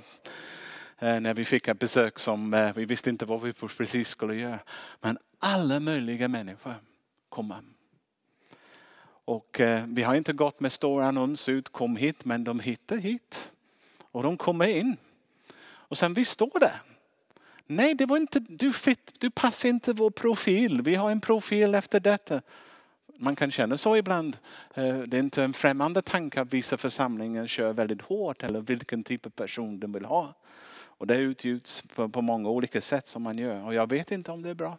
Eh, 1.00 1.20
när 1.20 1.34
vi 1.34 1.46
fick 1.46 1.68
ett 1.68 1.80
besök 1.80 2.20
som 2.20 2.54
eh, 2.54 2.74
vi 2.76 2.86
visste 2.86 3.10
inte 3.10 3.26
vad 3.26 3.42
vi 3.42 3.54
precis 3.54 4.10
skulle 4.10 4.36
göra. 4.36 4.60
Men 5.02 5.18
alla 5.40 5.80
möjliga 5.80 6.28
människor 6.28 6.74
kommer. 7.30 7.58
Och 9.26 9.62
vi 9.88 10.04
har 10.04 10.16
inte 10.16 10.34
gått 10.34 10.60
med 10.60 10.72
stor 10.72 11.02
annons 11.02 11.50
ut, 11.50 11.70
kom 11.70 11.96
hit, 11.96 12.26
men 12.26 12.44
de 12.44 12.60
hittar 12.60 12.98
hit. 12.98 13.54
Och 14.12 14.24
de 14.24 14.38
kommer 14.38 14.68
in. 14.68 14.98
Och 15.64 15.98
sen 15.98 16.14
vi 16.14 16.26
står 16.26 16.60
där. 16.60 16.82
Nej, 17.68 17.96
det 17.96 18.06
var 18.06 18.18
inte, 18.18 18.40
du, 18.40 18.74
fit, 18.74 19.14
du 19.20 19.30
passar 19.30 19.70
inte 19.70 19.94
vår 19.94 20.10
profil. 20.10 20.82
Vi 20.82 20.96
har 20.96 21.12
en 21.12 21.22
profil 21.22 21.76
efter 21.76 22.00
detta. 22.00 22.42
Man 23.18 23.36
kan 23.36 23.52
känna 23.52 23.78
så 23.78 23.98
ibland. 23.98 24.38
Eh, 24.74 24.98
det 24.98 25.18
är 25.18 25.20
inte 25.20 25.44
en 25.44 25.54
främmande 25.54 26.02
tanke 26.02 26.42
att 26.42 26.54
vissa 26.54 26.78
församlingar 26.78 27.48
kör 27.48 27.74
väldigt 27.74 28.02
hårt 28.02 28.44
eller 28.44 28.62
vilken 28.62 29.04
typ 29.04 29.26
av 29.26 29.30
person 29.30 29.80
de 29.80 29.92
vill 29.92 30.06
ha. 30.06 30.34
Och 30.98 31.08
det 31.08 31.16
utgjuts 31.16 31.84
på 32.12 32.22
många 32.22 32.50
olika 32.50 32.82
sätt 32.82 33.08
som 33.08 33.24
man 33.24 33.38
gör. 33.38 33.66
Och 33.66 33.74
jag 33.74 33.90
vet 33.90 34.12
inte 34.12 34.32
om 34.32 34.42
det 34.42 34.50
är 34.50 34.54
bra. 34.54 34.78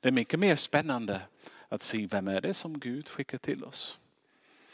Det 0.00 0.08
är 0.08 0.12
mycket 0.12 0.40
mer 0.40 0.56
spännande 0.56 1.22
att 1.68 1.82
se 1.82 2.06
vem 2.06 2.28
är 2.28 2.40
det 2.40 2.54
som 2.54 2.78
Gud 2.78 3.08
skickar 3.08 3.38
till 3.38 3.64
oss. 3.64 3.98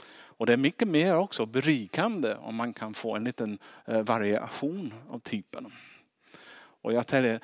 Och 0.09 0.47
det 0.47 0.53
är 0.53 0.57
mycket 0.57 0.89
mer 0.89 1.17
också 1.17 1.47
berikande 1.47 2.35
om 2.35 2.55
man 2.55 2.73
kan 2.73 2.95
få 2.95 3.17
en 3.17 3.25
liten 3.25 3.59
eh, 3.85 4.03
variation 4.03 4.95
av 5.11 5.19
typen. 5.19 5.73
Och 6.87 6.93
jag 6.93 7.07
tänker, 7.07 7.41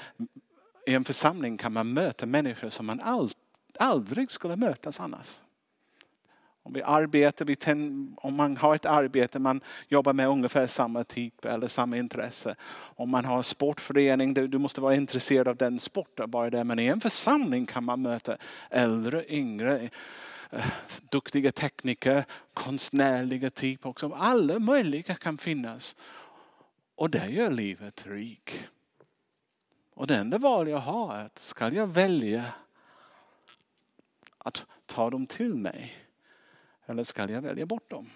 i 0.87 0.95
en 0.95 1.05
församling 1.05 1.57
kan 1.57 1.73
man 1.73 1.93
möta 1.93 2.27
människor 2.27 2.71
som 2.71 2.87
man 2.87 3.01
all, 3.01 3.31
aldrig 3.79 4.31
skulle 4.31 4.57
mötas 4.57 5.01
annars. 5.01 5.43
Om 6.63 6.73
vi 6.73 6.83
arbetar, 6.83 7.45
vi 7.45 7.57
tänd, 7.57 8.15
om 8.17 8.37
man 8.37 8.57
har 8.57 8.75
ett 8.75 8.87
arbete, 8.87 9.39
man 9.39 9.61
jobbar 9.89 10.13
med 10.13 10.29
ungefär 10.29 10.67
samma 10.67 11.05
typ 11.05 11.45
eller 11.45 11.69
samma 11.69 11.97
intresse. 11.97 12.55
Om 12.97 13.11
man 13.11 13.25
har 13.25 13.37
en 13.37 13.43
sportförening, 13.43 14.35
du 14.35 14.59
måste 14.59 14.81
vara 14.81 14.95
intresserad 14.95 15.49
av 15.49 15.57
den 15.57 15.79
sporten 15.79 16.31
bara 16.31 16.51
det. 16.51 16.65
Men 16.65 16.79
i 16.79 16.87
en 16.87 17.01
församling 17.01 17.67
kan 17.67 17.85
man 17.85 18.03
möta 18.03 18.37
äldre, 18.71 19.25
yngre, 19.29 19.91
eh, 20.51 20.65
duktiga 21.11 21.53
tekniker, 21.53 22.25
konstnärliga 22.55 23.51
typer 23.51 23.89
också. 23.89 24.13
Alla 24.17 24.59
möjliga 24.59 25.15
kan 25.15 25.39
finnas. 25.39 25.97
Och 26.95 27.11
det 27.11 27.27
gör 27.27 27.51
livet 27.51 28.07
rikt. 28.07 28.69
Och 30.03 30.09
det 30.09 30.17
enda 30.17 30.39
val 30.39 30.69
jag 30.69 30.79
har 30.79 31.17
är 31.17 31.25
att 31.25 31.39
ska 31.39 31.73
jag 31.73 31.87
välja 31.87 32.45
att 34.39 34.65
ta 34.87 35.11
dem 35.11 35.27
till 35.27 35.55
mig 35.55 35.95
eller 36.87 37.05
ska 37.05 37.31
jag 37.31 37.43
välja 37.43 37.67
bort 37.67 37.91
dem? 37.91 38.11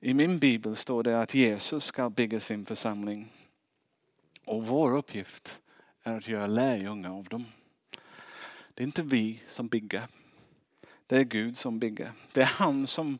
I 0.00 0.14
min 0.14 0.38
bibel 0.38 0.76
står 0.76 1.02
det 1.02 1.20
att 1.20 1.34
Jesus 1.34 1.84
ska 1.84 2.10
bygga 2.10 2.40
sin 2.40 2.66
församling. 2.66 3.32
Och 4.44 4.66
vår 4.66 4.96
uppgift 4.96 5.60
är 6.02 6.16
att 6.16 6.28
göra 6.28 6.46
lärjungar 6.46 7.10
av 7.10 7.24
dem. 7.24 7.44
Det 8.74 8.82
är 8.82 8.86
inte 8.86 9.02
vi 9.02 9.42
som 9.46 9.68
bygger. 9.68 10.02
Det 11.06 11.16
är 11.16 11.24
Gud 11.24 11.56
som 11.56 11.78
bygger. 11.78 12.12
Det 12.32 12.40
är 12.40 12.52
han 12.56 12.86
som 12.86 13.18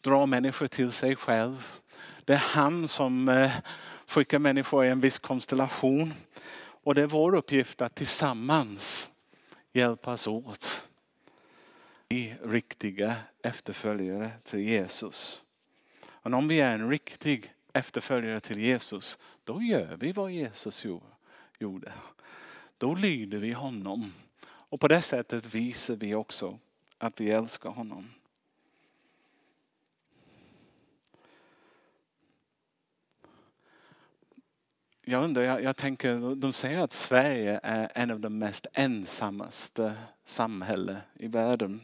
drar 0.00 0.26
människor 0.26 0.66
till 0.66 0.92
sig 0.92 1.16
själv. 1.16 1.80
Det 2.24 2.32
är 2.32 2.44
han 2.54 2.88
som 2.88 3.28
eh, 3.28 3.52
Skicka 4.10 4.38
människor 4.38 4.84
i 4.84 4.88
en 4.88 5.00
viss 5.00 5.18
konstellation. 5.18 6.14
Och 6.60 6.94
det 6.94 7.02
är 7.02 7.06
vår 7.06 7.34
uppgift 7.34 7.80
att 7.80 7.94
tillsammans 7.94 9.10
hjälpas 9.72 10.26
åt 10.26 10.88
bli 12.08 12.34
riktiga 12.44 13.16
efterföljare 13.42 14.30
till 14.44 14.58
Jesus. 14.58 15.44
Och 16.04 16.32
om 16.32 16.48
vi 16.48 16.60
är 16.60 16.74
en 16.74 16.90
riktig 16.90 17.52
efterföljare 17.72 18.40
till 18.40 18.58
Jesus, 18.58 19.18
då 19.44 19.62
gör 19.62 19.96
vi 19.96 20.12
vad 20.12 20.30
Jesus 20.30 20.84
gjorde. 21.58 21.92
Då 22.78 22.94
lyder 22.94 23.38
vi 23.38 23.52
honom. 23.52 24.12
Och 24.42 24.80
på 24.80 24.88
det 24.88 25.02
sättet 25.02 25.54
visar 25.54 25.96
vi 25.96 26.14
också 26.14 26.58
att 26.98 27.20
vi 27.20 27.30
älskar 27.30 27.70
honom. 27.70 28.08
Jag 35.10 35.24
undrar, 35.24 35.42
jag, 35.42 35.62
jag, 35.62 35.76
tänker, 35.76 36.34
de 36.34 36.52
säger 36.52 36.80
att 36.80 36.92
Sverige 36.92 37.60
är 37.62 37.88
en 37.94 38.10
av 38.10 38.20
de 38.20 38.38
mest 38.38 38.66
ensammaste 38.72 39.96
samhällen 40.24 40.96
i 41.14 41.26
världen. 41.26 41.80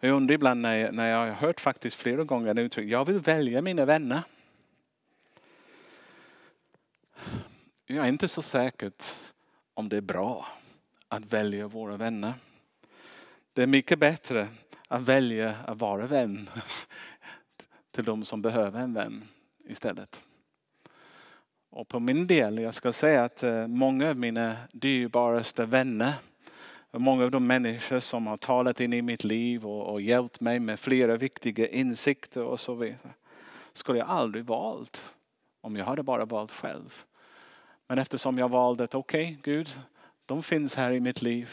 Jag 0.00 0.16
undrar 0.16 0.34
ibland 0.34 0.60
när 0.60 0.74
jag, 0.74 0.94
när 0.94 1.10
jag 1.10 1.18
har 1.18 1.30
hört 1.30 1.60
faktiskt 1.60 1.96
flera 1.96 2.24
gånger 2.24 2.58
uttryck, 2.58 2.90
jag 2.90 3.04
vill 3.04 3.18
välja 3.18 3.62
mina 3.62 3.84
vänner. 3.84 4.22
Jag 7.86 8.04
är 8.04 8.08
inte 8.08 8.28
så 8.28 8.42
säker 8.42 8.92
om 9.74 9.88
det 9.88 9.96
är 9.96 10.00
bra 10.00 10.46
att 11.08 11.32
välja 11.32 11.68
våra 11.68 11.96
vänner. 11.96 12.32
Det 13.52 13.62
är 13.62 13.66
mycket 13.66 13.98
bättre 13.98 14.48
att 14.88 15.02
välja 15.02 15.54
att 15.66 15.78
vara 15.78 16.06
vän 16.06 16.50
till 17.90 18.04
de 18.04 18.24
som 18.24 18.42
behöver 18.42 18.80
en 18.80 18.94
vän 18.94 19.24
istället. 19.64 20.24
Och 21.76 21.88
på 21.88 22.00
min 22.00 22.26
del, 22.26 22.58
jag 22.58 22.74
ska 22.74 22.92
säga 22.92 23.24
att 23.24 23.42
eh, 23.42 23.66
många 23.66 24.10
av 24.10 24.16
mina 24.16 24.56
dyrbaraste 24.72 25.64
vänner 25.64 26.14
Många 26.96 27.24
av 27.24 27.30
de 27.30 27.46
människor 27.46 28.00
som 28.00 28.26
har 28.26 28.36
talat 28.36 28.80
in 28.80 28.92
i 28.92 29.02
mitt 29.02 29.24
liv 29.24 29.66
och, 29.66 29.92
och 29.92 30.00
hjälpt 30.00 30.40
mig 30.40 30.60
med 30.60 30.80
flera 30.80 31.16
viktiga 31.16 31.68
insikter 31.68 32.42
och 32.42 32.60
så 32.60 32.74
vidare. 32.74 33.14
Skulle 33.72 33.98
jag 33.98 34.08
aldrig 34.08 34.44
valt 34.44 35.16
om 35.60 35.76
jag 35.76 35.84
hade 35.84 36.02
bara 36.02 36.24
valt 36.24 36.52
själv. 36.52 36.94
Men 37.86 37.98
eftersom 37.98 38.38
jag 38.38 38.48
valde 38.48 38.84
att 38.84 38.94
okej 38.94 39.24
okay, 39.24 39.54
Gud, 39.54 39.80
de 40.26 40.42
finns 40.42 40.74
här 40.74 40.92
i 40.92 41.00
mitt 41.00 41.22
liv. 41.22 41.50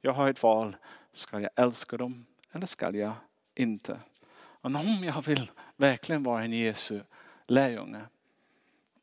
Jag 0.00 0.12
har 0.12 0.28
ett 0.28 0.42
val. 0.42 0.76
Ska 1.12 1.40
jag 1.40 1.50
älska 1.56 1.96
dem 1.96 2.26
eller 2.52 2.66
ska 2.66 2.96
jag 2.96 3.12
inte? 3.54 4.00
Och 4.32 4.66
om 4.66 5.04
jag 5.04 5.26
vill 5.26 5.50
verkligen 5.76 6.22
vara 6.22 6.42
en 6.42 6.52
Jesu 6.52 7.00
lärjunge 7.46 8.00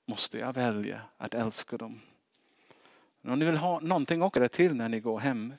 måste 0.08 0.38
jag 0.38 0.54
välja 0.54 1.02
att 1.18 1.34
älska 1.34 1.78
dem. 1.78 2.02
Om 3.24 3.40
ni 3.40 3.46
vill 3.46 3.58
ha 3.58 3.80
någonting 3.80 4.22
också 4.22 4.48
till 4.48 4.76
när 4.76 4.90
ni 4.90 5.00
går 5.00 5.20
hem. 5.20 5.54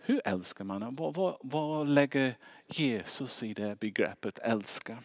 Hur 0.00 0.20
älskar 0.24 0.64
man? 0.64 0.94
Vad, 0.94 1.14
vad, 1.14 1.36
vad 1.40 1.88
lägger 1.88 2.34
Jesus 2.66 3.42
i 3.42 3.54
det 3.54 3.80
begreppet 3.80 4.38
älska? 4.38 4.98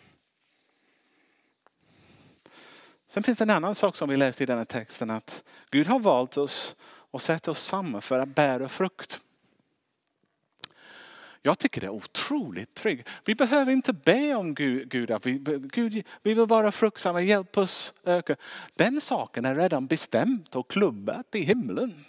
Sen 3.08 3.24
finns 3.24 3.38
det 3.38 3.44
en 3.44 3.50
annan 3.50 3.76
sak 3.76 3.96
som 3.96 4.10
vi 4.10 4.18
läste 4.18 4.44
i 4.44 4.46
den 4.46 4.58
här 4.58 4.66
texten 4.66 5.10
att 5.10 5.44
Gud 5.72 5.88
har 5.88 6.00
valt 6.00 6.38
oss 6.38 6.76
och 6.86 7.22
sett 7.22 7.48
oss 7.48 7.64
samman 7.64 8.02
för 8.02 8.20
att 8.20 8.36
bära 8.36 8.70
frukt. 8.70 9.22
Jag 11.46 11.60
tycker 11.60 11.82
det 11.82 11.88
är 11.88 11.92
otroligt 11.92 12.74
tryggt. 12.74 13.10
Vi 13.26 13.36
behöver 13.36 13.72
inte 13.72 13.94
be 13.94 14.36
om 14.36 14.56
Gud, 14.56 14.90
Gud 14.90 15.12
att 15.12 15.26
vi, 15.26 15.38
Gud, 15.74 15.94
vi 16.24 16.34
vill 16.34 16.46
vara 16.46 16.72
fruktsamma, 16.72 17.22
hjälp 17.22 17.58
oss 17.58 17.94
öka. 18.04 18.36
Den 18.76 19.02
saken 19.02 19.46
är 19.46 19.56
redan 19.56 19.88
bestämt 19.88 20.56
och 20.56 20.70
klubbat 20.70 21.36
i 21.36 21.42
himlen. 21.42 22.06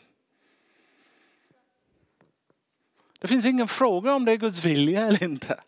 Det 3.19 3.29
finns 3.29 3.47
ingen 3.47 3.69
fråga 3.69 4.15
om 4.15 4.25
det 4.25 4.33
är 4.33 4.37
Guds 4.37 4.65
vilja 4.65 5.07
eller 5.07 5.25
inte. 5.25 5.61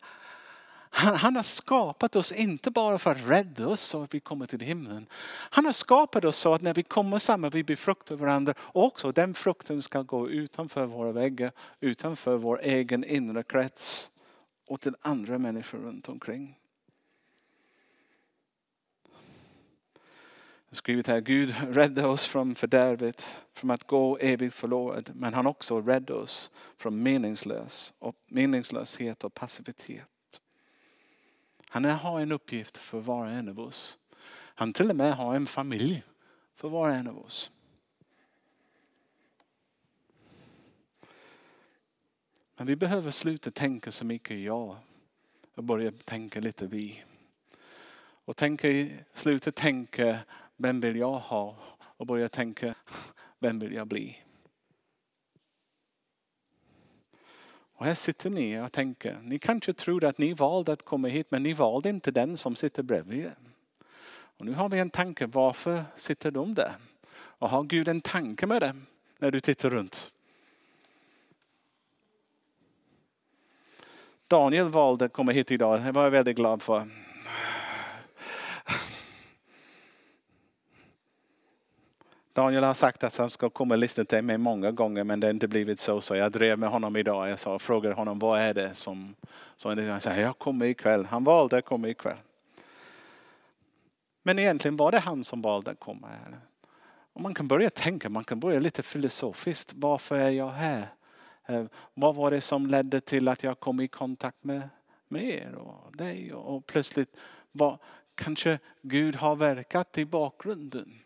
Han, 0.99 1.17
han, 1.17 1.37
har 1.37 1.43
skapat 1.43 2.17
oss 2.17 2.33
inte 2.33 2.71
bara 2.71 2.99
för 2.99 3.11
att 3.11 3.29
rädda 3.29 3.67
oss 3.67 3.81
så 3.81 4.03
att 4.03 4.15
vi 4.15 4.21
kommer 4.21 4.47
till 4.47 4.61
himlen. 4.61 5.07
Han 5.50 5.65
har 5.65 5.73
skapat 5.73 6.25
oss 6.25 6.37
så 6.37 6.55
att 6.55 6.62
när 6.62 6.75
vi 6.75 6.83
kommer 6.83 7.19
samman 7.19 7.50
vi 7.50 7.65
befruktar 7.65 8.17
varandra 8.17 8.55
och 8.59 8.85
också 8.85 9.12
den 9.12 9.35
frukten 9.35 9.83
ska 9.83 10.03
gå 10.03 10.31
utanför 10.31 10.87
våra 10.87 11.12
väggar, 11.12 11.53
utanför 11.81 12.37
vår 12.37 12.61
egen 12.62 13.05
inre 13.05 13.43
krets 13.43 14.11
och 14.67 14.81
till 14.81 14.95
andra 15.00 15.38
människor 15.38 15.79
runt 15.79 16.09
omkring. 16.09 16.57
skrivit 20.71 21.07
här, 21.07 21.21
Gud 21.21 21.55
rädda 21.69 22.09
oss 22.09 22.26
från 22.26 22.55
fördärvet, 22.55 23.38
från 23.53 23.71
att 23.71 23.87
gå 23.87 24.19
evigt 24.19 24.55
förlorad. 24.55 25.11
Men 25.15 25.35
han 25.35 25.47
också 25.47 25.81
räddade 25.81 26.15
oss 26.15 26.53
från 26.76 27.03
meningslös 27.03 27.95
och 27.99 28.17
meningslöshet 28.29 29.25
och 29.25 29.35
passivitet. 29.35 30.16
Han 31.76 31.85
har 31.85 32.21
en 32.21 32.33
uppgift 32.33 32.76
för 32.76 33.00
var 33.00 33.26
och 33.26 33.33
en 33.33 33.49
av 33.49 33.61
oss. 33.61 33.99
Han 34.30 34.73
till 34.73 34.90
och 34.90 34.97
med 34.97 35.16
har 35.16 35.35
en 35.35 35.47
familj 35.47 36.02
för 36.54 36.68
var 36.68 36.88
och 36.90 36.95
en 36.95 37.09
av 37.09 37.18
oss. 37.18 37.50
Men 42.56 42.66
vi 42.66 42.76
behöver 42.76 43.11
sluta 43.11 43.50
tänka 43.50 43.90
så 43.90 44.04
mycket 44.04 44.38
jag 44.38 44.76
och 45.54 45.64
börja 45.64 45.92
tänka 46.04 46.40
lite 46.40 46.66
vi. 46.66 47.04
Och 47.99 48.37
tänka, 48.37 48.88
sluta 49.12 49.52
tänka 49.52 50.18
vem 50.56 50.80
vill 50.80 50.97
jag 50.97 51.18
ha 51.18 51.56
och 51.78 52.06
börja 52.06 52.28
tänka 52.28 52.75
vem 53.38 53.59
vill 53.59 53.73
jag 53.73 53.87
bli. 53.87 54.25
Och 57.76 57.87
här 57.87 57.95
sitter 57.95 58.30
ni 58.30 58.61
och 58.61 58.73
tänker, 58.73 59.18
ni 59.23 59.38
kanske 59.38 59.73
tror 59.73 60.04
att 60.04 60.18
ni 60.18 60.33
valde 60.33 60.73
att 60.73 60.85
komma 60.85 61.09
hit 61.09 61.30
men 61.30 61.42
ni 61.42 61.52
valde 61.52 61.88
inte 61.88 62.11
den 62.11 62.37
som 62.37 62.56
sitter 62.56 62.83
bredvid. 62.83 63.30
Och 64.09 64.47
nu 64.47 64.52
har 64.52 64.68
vi 64.68 64.78
en 64.78 64.90
tanke, 64.90 65.26
varför 65.26 65.85
sitter 65.97 66.30
de 66.30 66.54
där? 66.54 66.73
Och 67.14 67.50
har 67.50 67.62
Gud 67.62 67.88
en 67.88 68.00
tanke 68.00 68.47
med 68.47 68.62
det 68.62 68.76
när 69.18 69.30
du 69.30 69.40
tittar 69.40 69.71
runt? 69.71 70.12
Daniel 74.28 74.68
valde 74.68 75.04
att 75.04 75.12
komma 75.12 75.33
hit 75.33 75.50
idag, 75.50 75.80
det 75.83 75.92
var 75.92 76.02
jag 76.02 76.11
väldigt 76.11 76.37
glad 76.37 76.62
för. 76.62 76.88
Daniel 82.37 82.64
har 82.64 82.75
sagt 82.75 83.05
att 83.05 83.16
han 83.16 83.31
ska 83.31 83.50
komma 83.50 83.75
och 83.75 83.78
lyssna 83.78 84.05
till 84.05 84.23
mig 84.23 84.38
många 84.38 84.73
gånger 84.73 85.05
men 85.05 85.21
det 85.21 85.26
har 85.26 85.33
inte 85.33 85.49
blivit 85.49 85.81
så. 85.81 86.00
Så 86.00 86.16
jag 86.16 86.33
drev 86.33 86.59
med 86.59 86.69
honom 86.69 86.97
idag. 86.97 87.31
Jag 87.31 87.38
sa, 87.38 87.59
frågade 87.59 87.95
honom 87.95 88.19
vad 88.19 88.40
är 88.40 88.55
det 88.55 88.75
som... 88.75 89.14
Så 89.57 89.69
han 89.69 90.00
sa, 90.00 90.14
jag 90.14 90.38
kommer 90.38 90.66
ikväll. 90.66 91.05
Han 91.05 91.25
valde 91.25 91.57
att 91.57 91.64
komma 91.64 91.88
ikväll. 91.88 92.16
Men 94.23 94.38
egentligen 94.38 94.76
var 94.76 94.93
det 94.93 94.99
han 94.99 95.25
som 95.25 95.43
valde 95.43 95.71
att 95.71 95.81
komma. 95.81 96.09
Och 97.12 97.21
man 97.21 97.35
kan 97.35 97.49
börja 97.49 97.71
tänka, 97.71 98.09
man 98.09 98.25
kan 98.25 98.40
börja 98.40 98.61
lite 98.61 98.83
filosofiskt. 98.83 99.73
Varför 99.76 100.16
är 100.16 100.31
jag 100.31 100.50
här? 100.50 100.87
Eh, 101.47 101.64
vad 101.95 102.14
var 102.14 102.31
det 102.31 102.40
som 102.40 102.66
ledde 102.66 103.00
till 103.00 103.28
att 103.28 103.43
jag 103.43 103.61
kom 103.61 103.81
i 103.81 103.88
kontakt 103.88 104.45
med, 104.45 104.69
med 105.09 105.25
er 105.25 105.55
och 105.55 105.97
dig? 105.97 106.35
Och 106.35 106.66
plötsligt 106.66 107.16
var, 107.52 107.78
kanske 108.14 108.59
Gud 108.83 109.16
har 109.16 109.37
verkat 109.37 109.99
i 109.99 110.05
bakgrunden. 110.05 111.02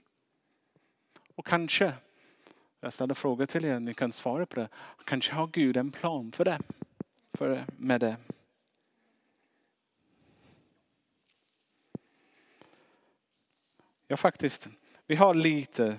Och 1.41 1.47
kanske 1.47 1.93
Jag 2.81 2.93
ställer 2.93 3.15
frågor 3.15 3.47
till 3.47 3.65
er, 3.65 3.81
ni 3.81 3.95
kan 3.95 4.13
svara 4.13 4.47
på 4.47 4.61
det. 4.61 4.69
Kanske 5.05 5.35
har 5.35 5.47
Gud 5.47 5.77
en 5.77 5.91
plan 5.91 6.33
för 6.33 6.45
det. 6.45 6.59
För, 7.33 7.65
med 7.77 8.01
det. 8.01 8.17
Ja 14.07 14.17
faktiskt, 14.17 14.69
vi 15.07 15.17
har 15.17 15.35
lite 15.35 15.97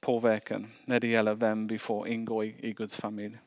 påverkan 0.00 0.66
när 0.84 1.00
det 1.00 1.06
gäller 1.06 1.34
vem 1.34 1.66
vi 1.66 1.78
får 1.78 2.08
ingå 2.08 2.44
i, 2.44 2.56
i 2.58 2.72
Guds 2.72 2.96
familj. 2.96 3.38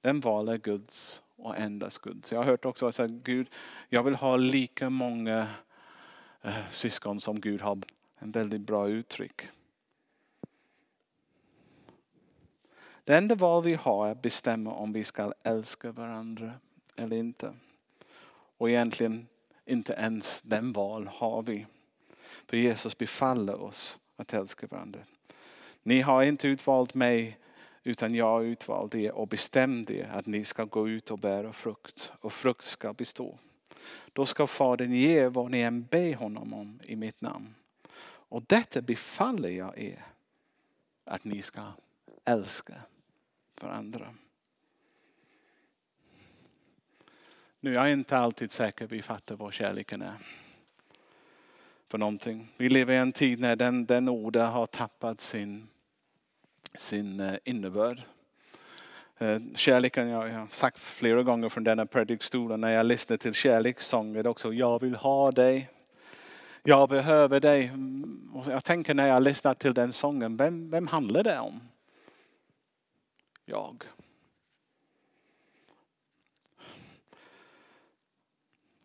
Den 0.00 0.20
val 0.20 0.56
Guds 0.56 1.22
och 1.36 1.56
endast 1.56 1.98
Guds. 1.98 2.32
Jag 2.32 2.38
har 2.38 2.44
hört 2.44 2.64
också 2.64 2.86
att 2.86 3.10
Gud, 3.10 3.50
jag 3.88 4.02
vill 4.02 4.14
ha 4.14 4.36
lika 4.36 4.90
många 4.90 5.48
eh, 6.42 6.68
syskon 6.70 7.20
som 7.20 7.40
Gud 7.40 7.60
har. 7.60 7.78
En 8.18 8.30
väldigt 8.30 8.60
bra 8.60 8.88
uttryck. 8.88 9.48
Det 13.08 13.16
enda 13.16 13.34
val 13.34 13.64
vi 13.64 13.74
har 13.74 14.06
är 14.06 14.12
att 14.12 14.22
bestämma 14.22 14.72
om 14.72 14.92
vi 14.92 15.04
ska 15.04 15.32
älska 15.44 15.92
varandra 15.92 16.52
eller 16.96 17.16
inte. 17.16 17.54
Och 18.58 18.70
egentligen 18.70 19.26
inte 19.66 19.92
ens 19.92 20.42
den 20.42 20.72
val 20.72 21.10
har 21.12 21.42
vi. 21.42 21.66
För 22.46 22.56
Jesus 22.56 22.98
befaller 22.98 23.60
oss 23.60 24.00
att 24.16 24.32
älska 24.32 24.66
varandra. 24.66 25.00
Ni 25.82 26.00
har 26.00 26.22
inte 26.22 26.48
utvalt 26.48 26.94
mig 26.94 27.38
utan 27.82 28.14
jag 28.14 28.26
har 28.26 28.42
utvalt 28.42 28.94
er 28.94 29.12
och 29.12 29.28
bestämt 29.28 29.90
er 29.90 30.10
att 30.12 30.26
ni 30.26 30.44
ska 30.44 30.64
gå 30.64 30.88
ut 30.88 31.10
och 31.10 31.18
bära 31.18 31.52
frukt 31.52 32.12
och 32.20 32.32
frukt 32.32 32.64
ska 32.64 32.92
bestå. 32.92 33.38
Då 34.12 34.26
ska 34.26 34.46
Fadern 34.46 34.92
ge 34.92 35.28
vad 35.28 35.50
ni 35.50 35.60
än 35.60 35.82
ber 35.82 36.14
honom 36.14 36.54
om 36.54 36.80
i 36.84 36.96
mitt 36.96 37.20
namn. 37.20 37.54
Och 38.06 38.42
detta 38.46 38.82
befaller 38.82 39.48
jag 39.48 39.78
er 39.78 40.06
att 41.04 41.24
ni 41.24 41.42
ska 41.42 41.62
älska 42.24 42.74
varandra. 43.62 44.14
Nu 47.60 47.70
är 47.70 47.74
jag 47.74 47.92
inte 47.92 48.18
alltid 48.18 48.50
säker 48.50 48.78
på 48.78 48.84
att 48.84 48.92
vi 48.92 49.02
fattar 49.02 49.36
vad 49.36 49.52
kärleken 49.52 50.02
är. 50.02 50.14
För 51.88 51.98
någonting. 51.98 52.48
Vi 52.56 52.68
lever 52.68 52.94
i 52.94 52.96
en 52.96 53.12
tid 53.12 53.40
när 53.40 53.56
den, 53.56 53.86
den 53.86 54.08
orden 54.08 54.46
har 54.46 54.66
tappat 54.66 55.20
sin, 55.20 55.68
sin 56.74 57.20
eh, 57.20 57.34
innebörd. 57.44 58.02
Eh, 59.18 59.38
kärleken, 59.54 60.08
jag 60.08 60.28
har 60.28 60.46
sagt 60.50 60.78
flera 60.78 61.22
gånger 61.22 61.48
från 61.48 61.64
denna 61.64 61.86
predikstolen 61.86 62.60
när 62.60 62.70
jag 62.70 62.86
lyssnar 62.86 63.16
till 63.16 63.34
kärlekssånger 63.34 64.26
också. 64.26 64.52
Jag 64.52 64.80
vill 64.80 64.94
ha 64.94 65.30
dig. 65.30 65.70
Jag 66.62 66.88
behöver 66.88 67.40
dig. 67.40 67.64
Mm, 67.64 68.30
jag 68.46 68.64
tänker 68.64 68.94
när 68.94 69.06
jag 69.06 69.22
lyssnar 69.22 69.54
till 69.54 69.74
den 69.74 69.92
sången, 69.92 70.36
vem, 70.36 70.70
vem 70.70 70.86
handlar 70.86 71.24
det 71.24 71.38
om? 71.38 71.67
Jag. 73.48 73.84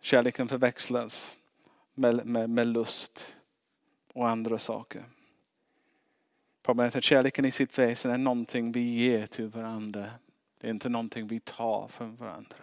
Kärleken 0.01 0.47
förväxlas 0.47 1.35
med, 1.93 2.25
med, 2.25 2.49
med 2.49 2.67
lust 2.67 3.35
och 4.13 4.29
andra 4.29 4.57
saker. 4.57 5.03
Problemet 6.63 6.93
är 6.93 6.97
att 6.97 7.03
kärleken 7.03 7.45
i 7.45 7.51
sitt 7.51 7.79
väsen 7.79 8.11
är 8.11 8.17
någonting 8.17 8.71
vi 8.71 8.81
ger 8.81 9.25
till 9.27 9.47
varandra. 9.47 10.11
Det 10.61 10.67
är 10.67 10.71
inte 10.71 10.89
någonting 10.89 11.27
vi 11.27 11.39
tar 11.39 11.87
från 11.87 12.15
varandra. 12.15 12.57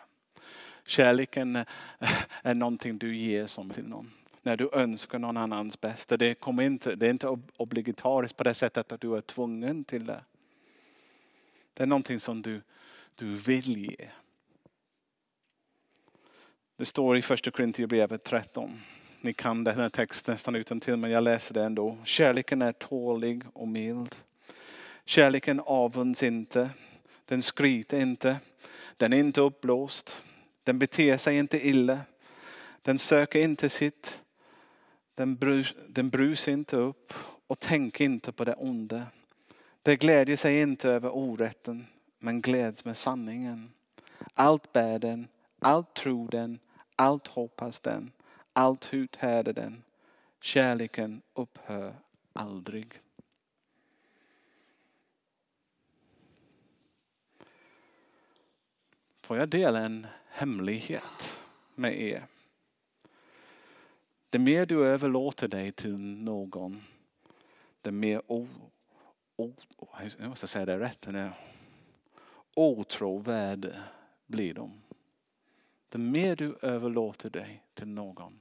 Kärleken 0.84 1.56
är 2.42 2.54
någonting 2.54 2.98
du 2.98 3.16
ger 3.16 3.46
som 3.46 3.70
till 3.70 3.88
någon. 3.88 4.12
När 4.42 4.56
du 4.56 4.70
önskar 4.72 5.18
någon 5.18 5.36
annans 5.36 5.80
bästa. 5.80 6.16
Det, 6.16 6.34
kommer 6.34 6.62
inte, 6.62 6.94
det 6.94 7.06
är 7.06 7.10
inte 7.10 7.38
obligatoriskt 7.56 8.36
på 8.36 8.44
det 8.44 8.54
sättet 8.54 8.92
att 8.92 9.00
du 9.00 9.16
är 9.16 9.20
tvungen 9.20 9.84
till 9.84 10.06
det. 10.06 10.24
Det 11.74 11.82
är 11.82 11.86
någonting 11.86 12.20
som 12.20 12.42
du, 12.42 12.62
du 13.14 13.34
vill 13.34 13.76
ge. 13.76 14.08
Det 16.76 16.84
står 16.84 17.16
i 17.16 17.22
första 17.22 17.50
Korinthierbrevet 17.50 18.24
13. 18.24 18.80
Ni 19.20 19.32
kan 19.32 19.64
den 19.64 19.76
här 19.76 19.88
texten 19.88 20.32
nästan 20.32 20.54
utan 20.54 20.80
till 20.80 20.96
men 20.96 21.10
jag 21.10 21.24
läser 21.24 21.54
det 21.54 21.62
ändå. 21.62 21.98
Kärleken 22.04 22.62
är 22.62 22.72
tålig 22.72 23.42
och 23.52 23.68
mild. 23.68 24.16
Kärleken 25.04 25.60
avunds 25.60 26.22
inte. 26.22 26.70
Den 27.24 27.42
skryter 27.42 28.00
inte. 28.00 28.36
Den 28.96 29.12
är 29.12 29.18
inte 29.18 29.40
uppblåst. 29.40 30.24
Den 30.64 30.78
beter 30.78 31.16
sig 31.16 31.36
inte 31.36 31.66
illa. 31.68 31.98
Den 32.82 32.98
söker 32.98 33.40
inte 33.40 33.68
sitt. 33.68 34.22
Den, 35.14 35.36
brus, 35.36 35.74
den 35.88 36.10
brusar 36.10 36.52
inte 36.52 36.76
upp 36.76 37.12
och 37.46 37.58
tänker 37.58 38.04
inte 38.04 38.32
på 38.32 38.44
det 38.44 38.54
onda. 38.54 39.02
Det 39.82 39.96
glädjer 39.96 40.36
sig 40.36 40.60
inte 40.60 40.90
över 40.90 41.10
orätten, 41.16 41.86
men 42.18 42.40
gläds 42.40 42.84
med 42.84 42.96
sanningen. 42.96 43.72
Allt 44.34 44.72
bär 44.72 44.98
den, 44.98 45.28
allt 45.58 45.94
tror 45.94 46.28
den, 46.28 46.58
allt 46.96 47.26
hoppas 47.26 47.80
den, 47.80 48.12
allt 48.52 48.94
uthärdar 48.94 49.52
den. 49.52 49.82
Kärleken 50.40 51.22
upphör 51.34 51.94
aldrig. 52.32 53.00
Får 59.20 59.36
jag 59.36 59.48
dela 59.48 59.80
en 59.80 60.06
hemlighet 60.28 61.40
med 61.74 62.00
er? 62.00 62.26
Det 64.30 64.38
mer 64.38 64.66
du 64.66 64.86
överlåter 64.86 65.48
dig 65.48 65.72
till 65.72 65.98
någon, 66.00 66.82
det 67.80 67.92
mer 67.92 68.22
jag 70.18 70.28
måste 70.28 70.46
säga 70.46 70.66
det 70.66 70.78
rätt. 70.78 71.08
Otrovärd 72.54 73.74
blir 74.26 74.54
de. 74.54 74.82
Det 75.88 75.98
mer 75.98 76.36
du 76.36 76.58
överlåter 76.62 77.30
dig 77.30 77.62
till 77.74 77.88
någon, 77.88 78.40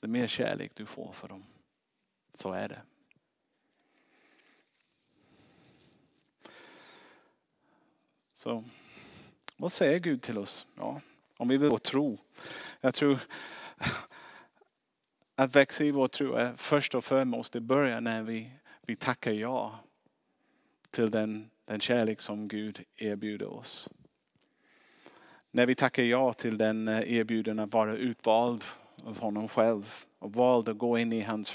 det 0.00 0.08
mer 0.08 0.26
kärlek 0.26 0.72
du 0.74 0.86
får 0.86 1.12
för 1.12 1.28
dem. 1.28 1.44
Så 2.34 2.52
är 2.52 2.68
det. 2.68 2.82
Så 8.32 8.64
vad 9.56 9.72
säger 9.72 9.98
Gud 9.98 10.22
till 10.22 10.38
oss? 10.38 10.66
Ja, 10.74 11.00
om 11.36 11.48
vi 11.48 11.56
vill 11.56 11.78
tro. 11.78 12.18
Jag 12.80 12.94
tror 12.94 13.18
att 15.34 15.56
växa 15.56 15.84
i 15.84 15.90
vår 15.90 16.08
tro 16.08 16.34
är 16.34 16.56
först 16.56 16.94
och 16.94 17.04
främst 17.04 17.52
det 17.52 17.60
börjar 17.60 18.00
när 18.00 18.22
vi, 18.22 18.52
vi 18.82 18.96
tackar 18.96 19.32
ja 19.32 19.78
till 20.98 21.10
den, 21.10 21.50
den 21.64 21.80
kärlek 21.80 22.20
som 22.20 22.48
Gud 22.48 22.84
erbjuder 22.96 23.46
oss. 23.46 23.88
När 25.50 25.66
vi 25.66 25.74
tackar 25.74 26.02
ja 26.02 26.32
till 26.32 26.58
den 26.58 26.88
eh, 26.88 26.94
erbjudan 26.94 27.18
erbjuden 27.18 27.58
att 27.58 27.72
vara 27.72 27.96
utvald 27.96 28.64
av 29.04 29.18
honom 29.18 29.48
själv 29.48 29.94
och 30.18 30.32
vald 30.32 30.68
att 30.68 30.78
gå 30.78 30.98
in 30.98 31.12
i 31.12 31.20
hans, 31.20 31.52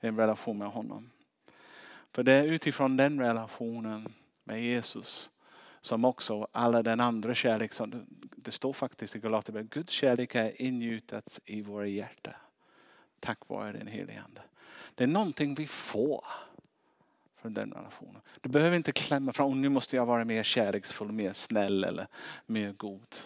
en 0.00 0.16
relation 0.16 0.58
med 0.58 0.68
honom. 0.68 1.10
För 2.12 2.22
det 2.22 2.32
är 2.32 2.44
utifrån 2.44 2.96
den 2.96 3.20
relationen 3.20 4.12
med 4.44 4.64
Jesus 4.64 5.30
som 5.80 6.04
också 6.04 6.48
alla 6.52 6.82
den 6.82 7.00
andra 7.00 7.34
kärlek 7.34 7.72
som 7.72 8.06
det 8.36 8.50
står 8.50 8.72
faktiskt 8.72 9.16
i 9.16 9.18
Galaterbrevet, 9.18 9.70
Guds 9.70 9.92
kärlek 9.92 10.34
är 10.34 10.62
ingjutats 10.62 11.40
i 11.44 11.62
våra 11.62 11.86
hjärtan. 11.86 12.34
Tack 13.20 13.48
vare 13.48 13.72
den 13.72 13.86
helige 13.86 14.22
Ande. 14.24 14.42
Det 14.94 15.04
är 15.04 15.08
någonting 15.08 15.54
vi 15.54 15.66
får 15.66 16.24
för 17.46 17.60
den 17.60 17.72
relationen. 17.72 18.22
Du 18.40 18.48
behöver 18.48 18.76
inte 18.76 18.92
klämma 18.92 19.32
fram, 19.32 19.60
nu 19.60 19.68
måste 19.68 19.96
jag 19.96 20.06
vara 20.06 20.24
mer 20.24 20.42
kärleksfull, 20.42 21.12
mer 21.12 21.32
snäll 21.32 21.84
eller 21.84 22.06
mer 22.46 22.72
god. 22.72 23.16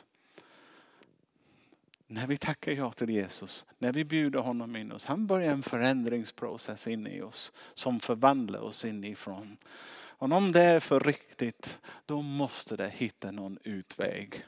När 2.07 2.27
vi 2.27 2.37
tackar 2.37 2.73
ja 2.73 2.93
till 2.93 3.11
Jesus, 3.11 3.67
när 3.79 3.93
vi 3.93 4.05
bjuder 4.05 4.41
honom 4.41 4.77
in 4.77 4.93
oss, 4.93 5.05
han 5.05 5.27
börjar 5.27 5.53
en 5.53 5.63
förändringsprocess 5.63 6.87
in 6.87 7.07
i 7.07 7.23
oss 7.23 7.53
som 7.75 8.01
förvandlar 8.01 8.61
oss 8.61 8.85
inifrån. 8.85 9.57
Och 9.93 10.33
om 10.33 10.53
det 10.53 10.63
är 10.63 10.81
för 10.81 11.01
riktigt, 11.01 11.81
då 12.07 12.23
måste 12.23 12.77
det 12.77 12.89
hitta 12.89 13.31
någon 13.31 13.59
utväg. 13.65 14.47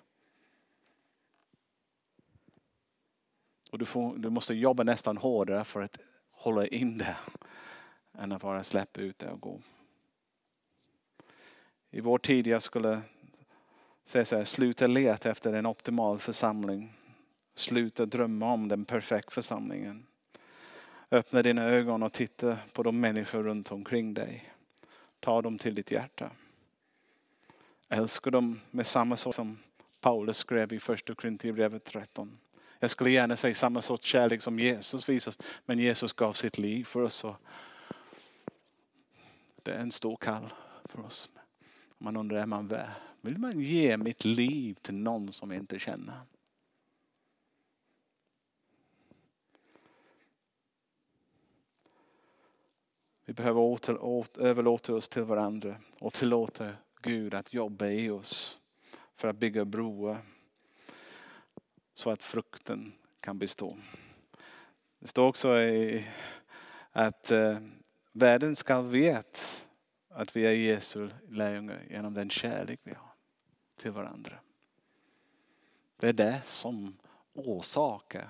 Och 3.71 3.79
du, 3.79 3.85
får, 3.85 4.17
du 4.17 4.31
måste 4.31 4.55
jobba 4.55 4.83
nästan 4.83 5.17
hårdare 5.17 5.65
för 5.65 5.83
att 5.83 5.99
hålla 6.31 6.67
in 6.67 6.99
det 6.99 7.17
än 8.18 8.33
att 8.33 8.42
bara 8.42 8.64
släppa 8.64 9.01
ut 9.01 9.18
det 9.18 9.31
och 9.31 9.40
gå. 9.40 9.61
I 11.90 12.01
vår 12.01 12.18
tid 12.18 12.46
jag 12.46 12.62
skulle 12.62 13.03
säga 14.05 14.25
så 14.25 14.37
här, 14.37 14.44
sluta 14.44 14.87
leta 14.87 15.31
efter 15.31 15.53
en 15.53 15.66
optimal 15.66 16.18
församling. 16.18 16.92
Sluta 17.55 18.07
drömma 18.07 18.53
om 18.53 18.68
den 18.68 18.85
perfekta 18.85 19.31
församlingen. 19.31 20.07
Öppna 21.11 21.42
dina 21.42 21.64
ögon 21.64 22.03
och 22.03 22.12
titta 22.12 22.59
på 22.72 22.83
de 22.83 23.01
människor 23.01 23.42
runt 23.42 23.72
omkring 23.72 24.14
dig. 24.14 24.53
Ta 25.20 25.42
dem 25.42 25.59
till 25.59 25.75
ditt 25.75 25.90
hjärta. 25.90 26.31
Älska 27.88 28.31
dem 28.31 28.61
med 28.70 28.87
samma 28.87 29.16
sak 29.16 29.35
som 29.35 29.59
Paulus 30.01 30.37
skrev 30.37 30.72
i 30.72 30.81
första 30.81 31.14
Korinthierbrevet 31.14 31.85
13. 31.85 32.38
Jag 32.79 32.90
skulle 32.90 33.11
gärna 33.11 33.37
säga 33.37 33.55
samma 33.55 33.83
sorts 33.83 34.07
kärlek 34.07 34.42
som 34.42 34.59
Jesus 34.59 35.09
visar, 35.09 35.35
men 35.66 35.79
Jesus 35.79 36.12
gav 36.12 36.33
sitt 36.33 36.59
liv 36.59 36.85
för 36.85 37.03
oss. 37.03 37.25
Det 39.62 39.72
är 39.72 39.79
en 39.79 39.92
stor 39.92 40.16
kall 40.16 40.53
för 40.85 41.01
oss. 41.01 41.31
Man 41.98 42.16
undrar, 42.16 42.38
är 42.38 42.46
man, 42.46 42.72
vill 43.20 43.38
man 43.38 43.61
ge 43.61 43.96
mitt 43.96 44.25
liv 44.25 44.75
till 44.75 44.94
någon 44.94 45.33
som 45.33 45.53
inte 45.53 45.79
känner? 45.79 46.20
Vi 53.25 53.33
behöver 53.33 53.61
åter, 53.61 54.05
åter, 54.05 54.42
överlåta 54.42 54.94
oss 54.94 55.09
till 55.09 55.22
varandra 55.22 55.77
och 56.01 56.12
tillåta 56.12 56.70
Gud 57.03 57.35
att 57.35 57.55
jobba 57.55 57.87
i 57.87 58.11
oss 58.11 58.61
för 59.14 59.29
att 59.29 59.37
bygga 59.37 59.64
broar 59.64 60.18
så 61.94 62.11
att 62.11 62.22
frukten 62.22 62.92
kan 63.20 63.38
bestå. 63.38 63.79
Det 64.98 65.07
står 65.07 65.27
också 65.27 65.61
i, 65.61 66.09
att 66.90 67.31
eh, 67.31 67.59
världen 68.12 68.57
ska 68.57 68.83
veta 68.83 69.40
att 70.09 70.37
vi 70.37 70.46
är 70.46 70.53
Jesu 70.53 71.11
lärjungar 71.29 71.87
genom 71.90 72.14
den 72.14 72.31
kärlek 72.31 72.81
vi 72.83 72.94
har 72.94 73.12
till 73.77 73.90
varandra. 73.90 74.38
Det 75.96 76.09
är 76.09 76.12
det 76.12 76.42
som 76.46 76.96
orsakar 77.33 78.29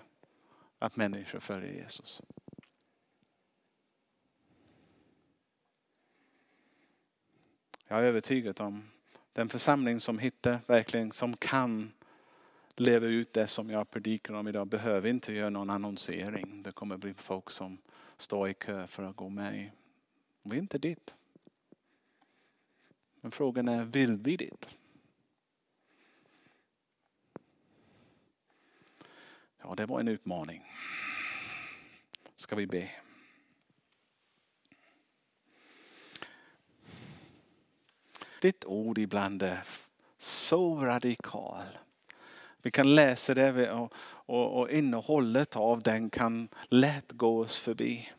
att 0.78 0.96
människor 0.96 1.40
följer 1.40 1.72
Jesus. 1.72 2.22
Jag 7.88 7.98
är 7.98 8.04
övertygad 8.04 8.60
om 8.60 8.90
den 9.32 9.48
församling 9.48 10.00
som 10.00 10.18
hittar 10.18 10.58
verkligen, 10.66 11.12
som 11.12 11.36
kan 11.36 11.92
leva 12.76 13.06
ut 13.06 13.32
det 13.32 13.46
som 13.46 13.70
jag 13.70 13.90
predikar 13.90 14.34
om 14.34 14.48
idag 14.48 14.66
behöver 14.66 15.08
inte 15.08 15.32
göra 15.32 15.50
någon 15.50 15.70
annonsering. 15.70 16.62
Det 16.62 16.72
kommer 16.72 16.96
bli 16.96 17.14
folk 17.14 17.50
som 17.50 17.78
Stå 18.22 18.48
i 18.48 18.54
kö 18.54 18.86
för 18.86 19.02
att 19.02 19.16
gå 19.16 19.28
med. 19.28 19.54
i. 19.54 19.70
Vi 20.42 20.56
är 20.56 20.60
inte 20.60 20.78
dit. 20.78 21.16
Men 23.20 23.30
frågan 23.30 23.68
är, 23.68 23.84
vill 23.84 24.16
vi 24.16 24.36
dit? 24.36 24.76
Ja, 29.58 29.74
det 29.74 29.86
var 29.86 30.00
en 30.00 30.08
utmaning. 30.08 30.62
Ska 32.36 32.56
vi 32.56 32.66
be? 32.66 32.90
Ditt 38.40 38.64
ord 38.64 38.98
ibland 38.98 39.42
är 39.42 39.66
så 40.18 40.84
radikal. 40.84 41.78
Vi 42.62 42.70
kan 42.70 42.94
läsa 42.94 43.34
det 43.34 43.72
och, 43.72 43.92
och, 44.04 44.60
och 44.60 44.70
innehållet 44.70 45.56
av 45.56 45.82
den 45.82 46.10
kan 46.10 46.48
lätt 46.68 47.12
gå 47.12 47.40
oss 47.40 47.58
förbi. 47.58 48.12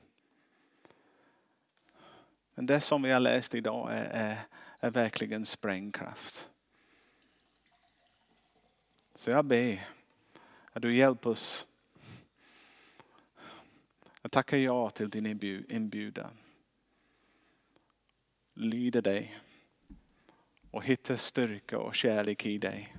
Men 2.55 2.65
det 2.65 2.81
som 2.81 3.01
vi 3.01 3.11
har 3.11 3.19
läst 3.19 3.55
idag 3.55 3.89
är, 3.91 4.05
är, 4.05 4.39
är 4.79 4.91
verkligen 4.91 5.45
sprängkraft. 5.45 6.49
Så 9.15 9.31
jag 9.31 9.45
ber 9.45 9.87
att 10.71 10.81
du 10.81 10.95
hjälper 10.95 11.29
oss 11.29 11.67
Jag 14.21 14.31
tackar 14.31 14.57
ja 14.57 14.89
till 14.89 15.09
din 15.09 15.25
inbjudan. 15.69 16.37
Lyder 18.53 19.01
dig 19.01 19.39
och 20.71 20.83
hittar 20.83 21.15
styrka 21.15 21.77
och 21.79 21.95
kärlek 21.95 22.45
i 22.45 22.57
dig 22.57 22.95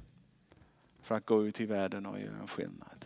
för 1.04 1.14
att 1.14 1.26
gå 1.26 1.46
ut 1.46 1.60
i 1.60 1.66
världen 1.66 2.06
och 2.06 2.20
göra 2.20 2.36
en 2.36 2.48
skillnad. 2.48 3.04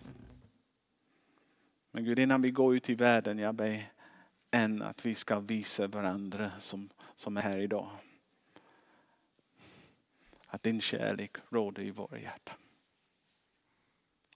Men 1.91 2.05
Gud, 2.05 2.19
innan 2.19 2.43
vi 2.43 2.51
går 2.51 2.77
ut 2.77 2.91
i 2.91 2.95
världen, 2.95 3.39
jag 3.39 3.55
ber 3.55 3.93
än 4.51 4.83
att 4.83 5.07
vi 5.07 5.15
ska 5.15 5.41
visa 5.41 5.87
varandra 5.87 6.51
som, 6.59 6.91
som 7.15 7.37
är 7.37 7.41
här 7.41 7.59
idag. 7.59 7.91
Att 10.47 10.63
din 10.63 10.81
kärlek 10.81 11.37
råder 11.49 11.83
i 11.83 11.91
våra 11.91 12.19
hjärtan. 12.19 12.57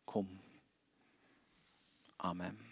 Kom. 0.05 0.39
Amen. 2.17 2.72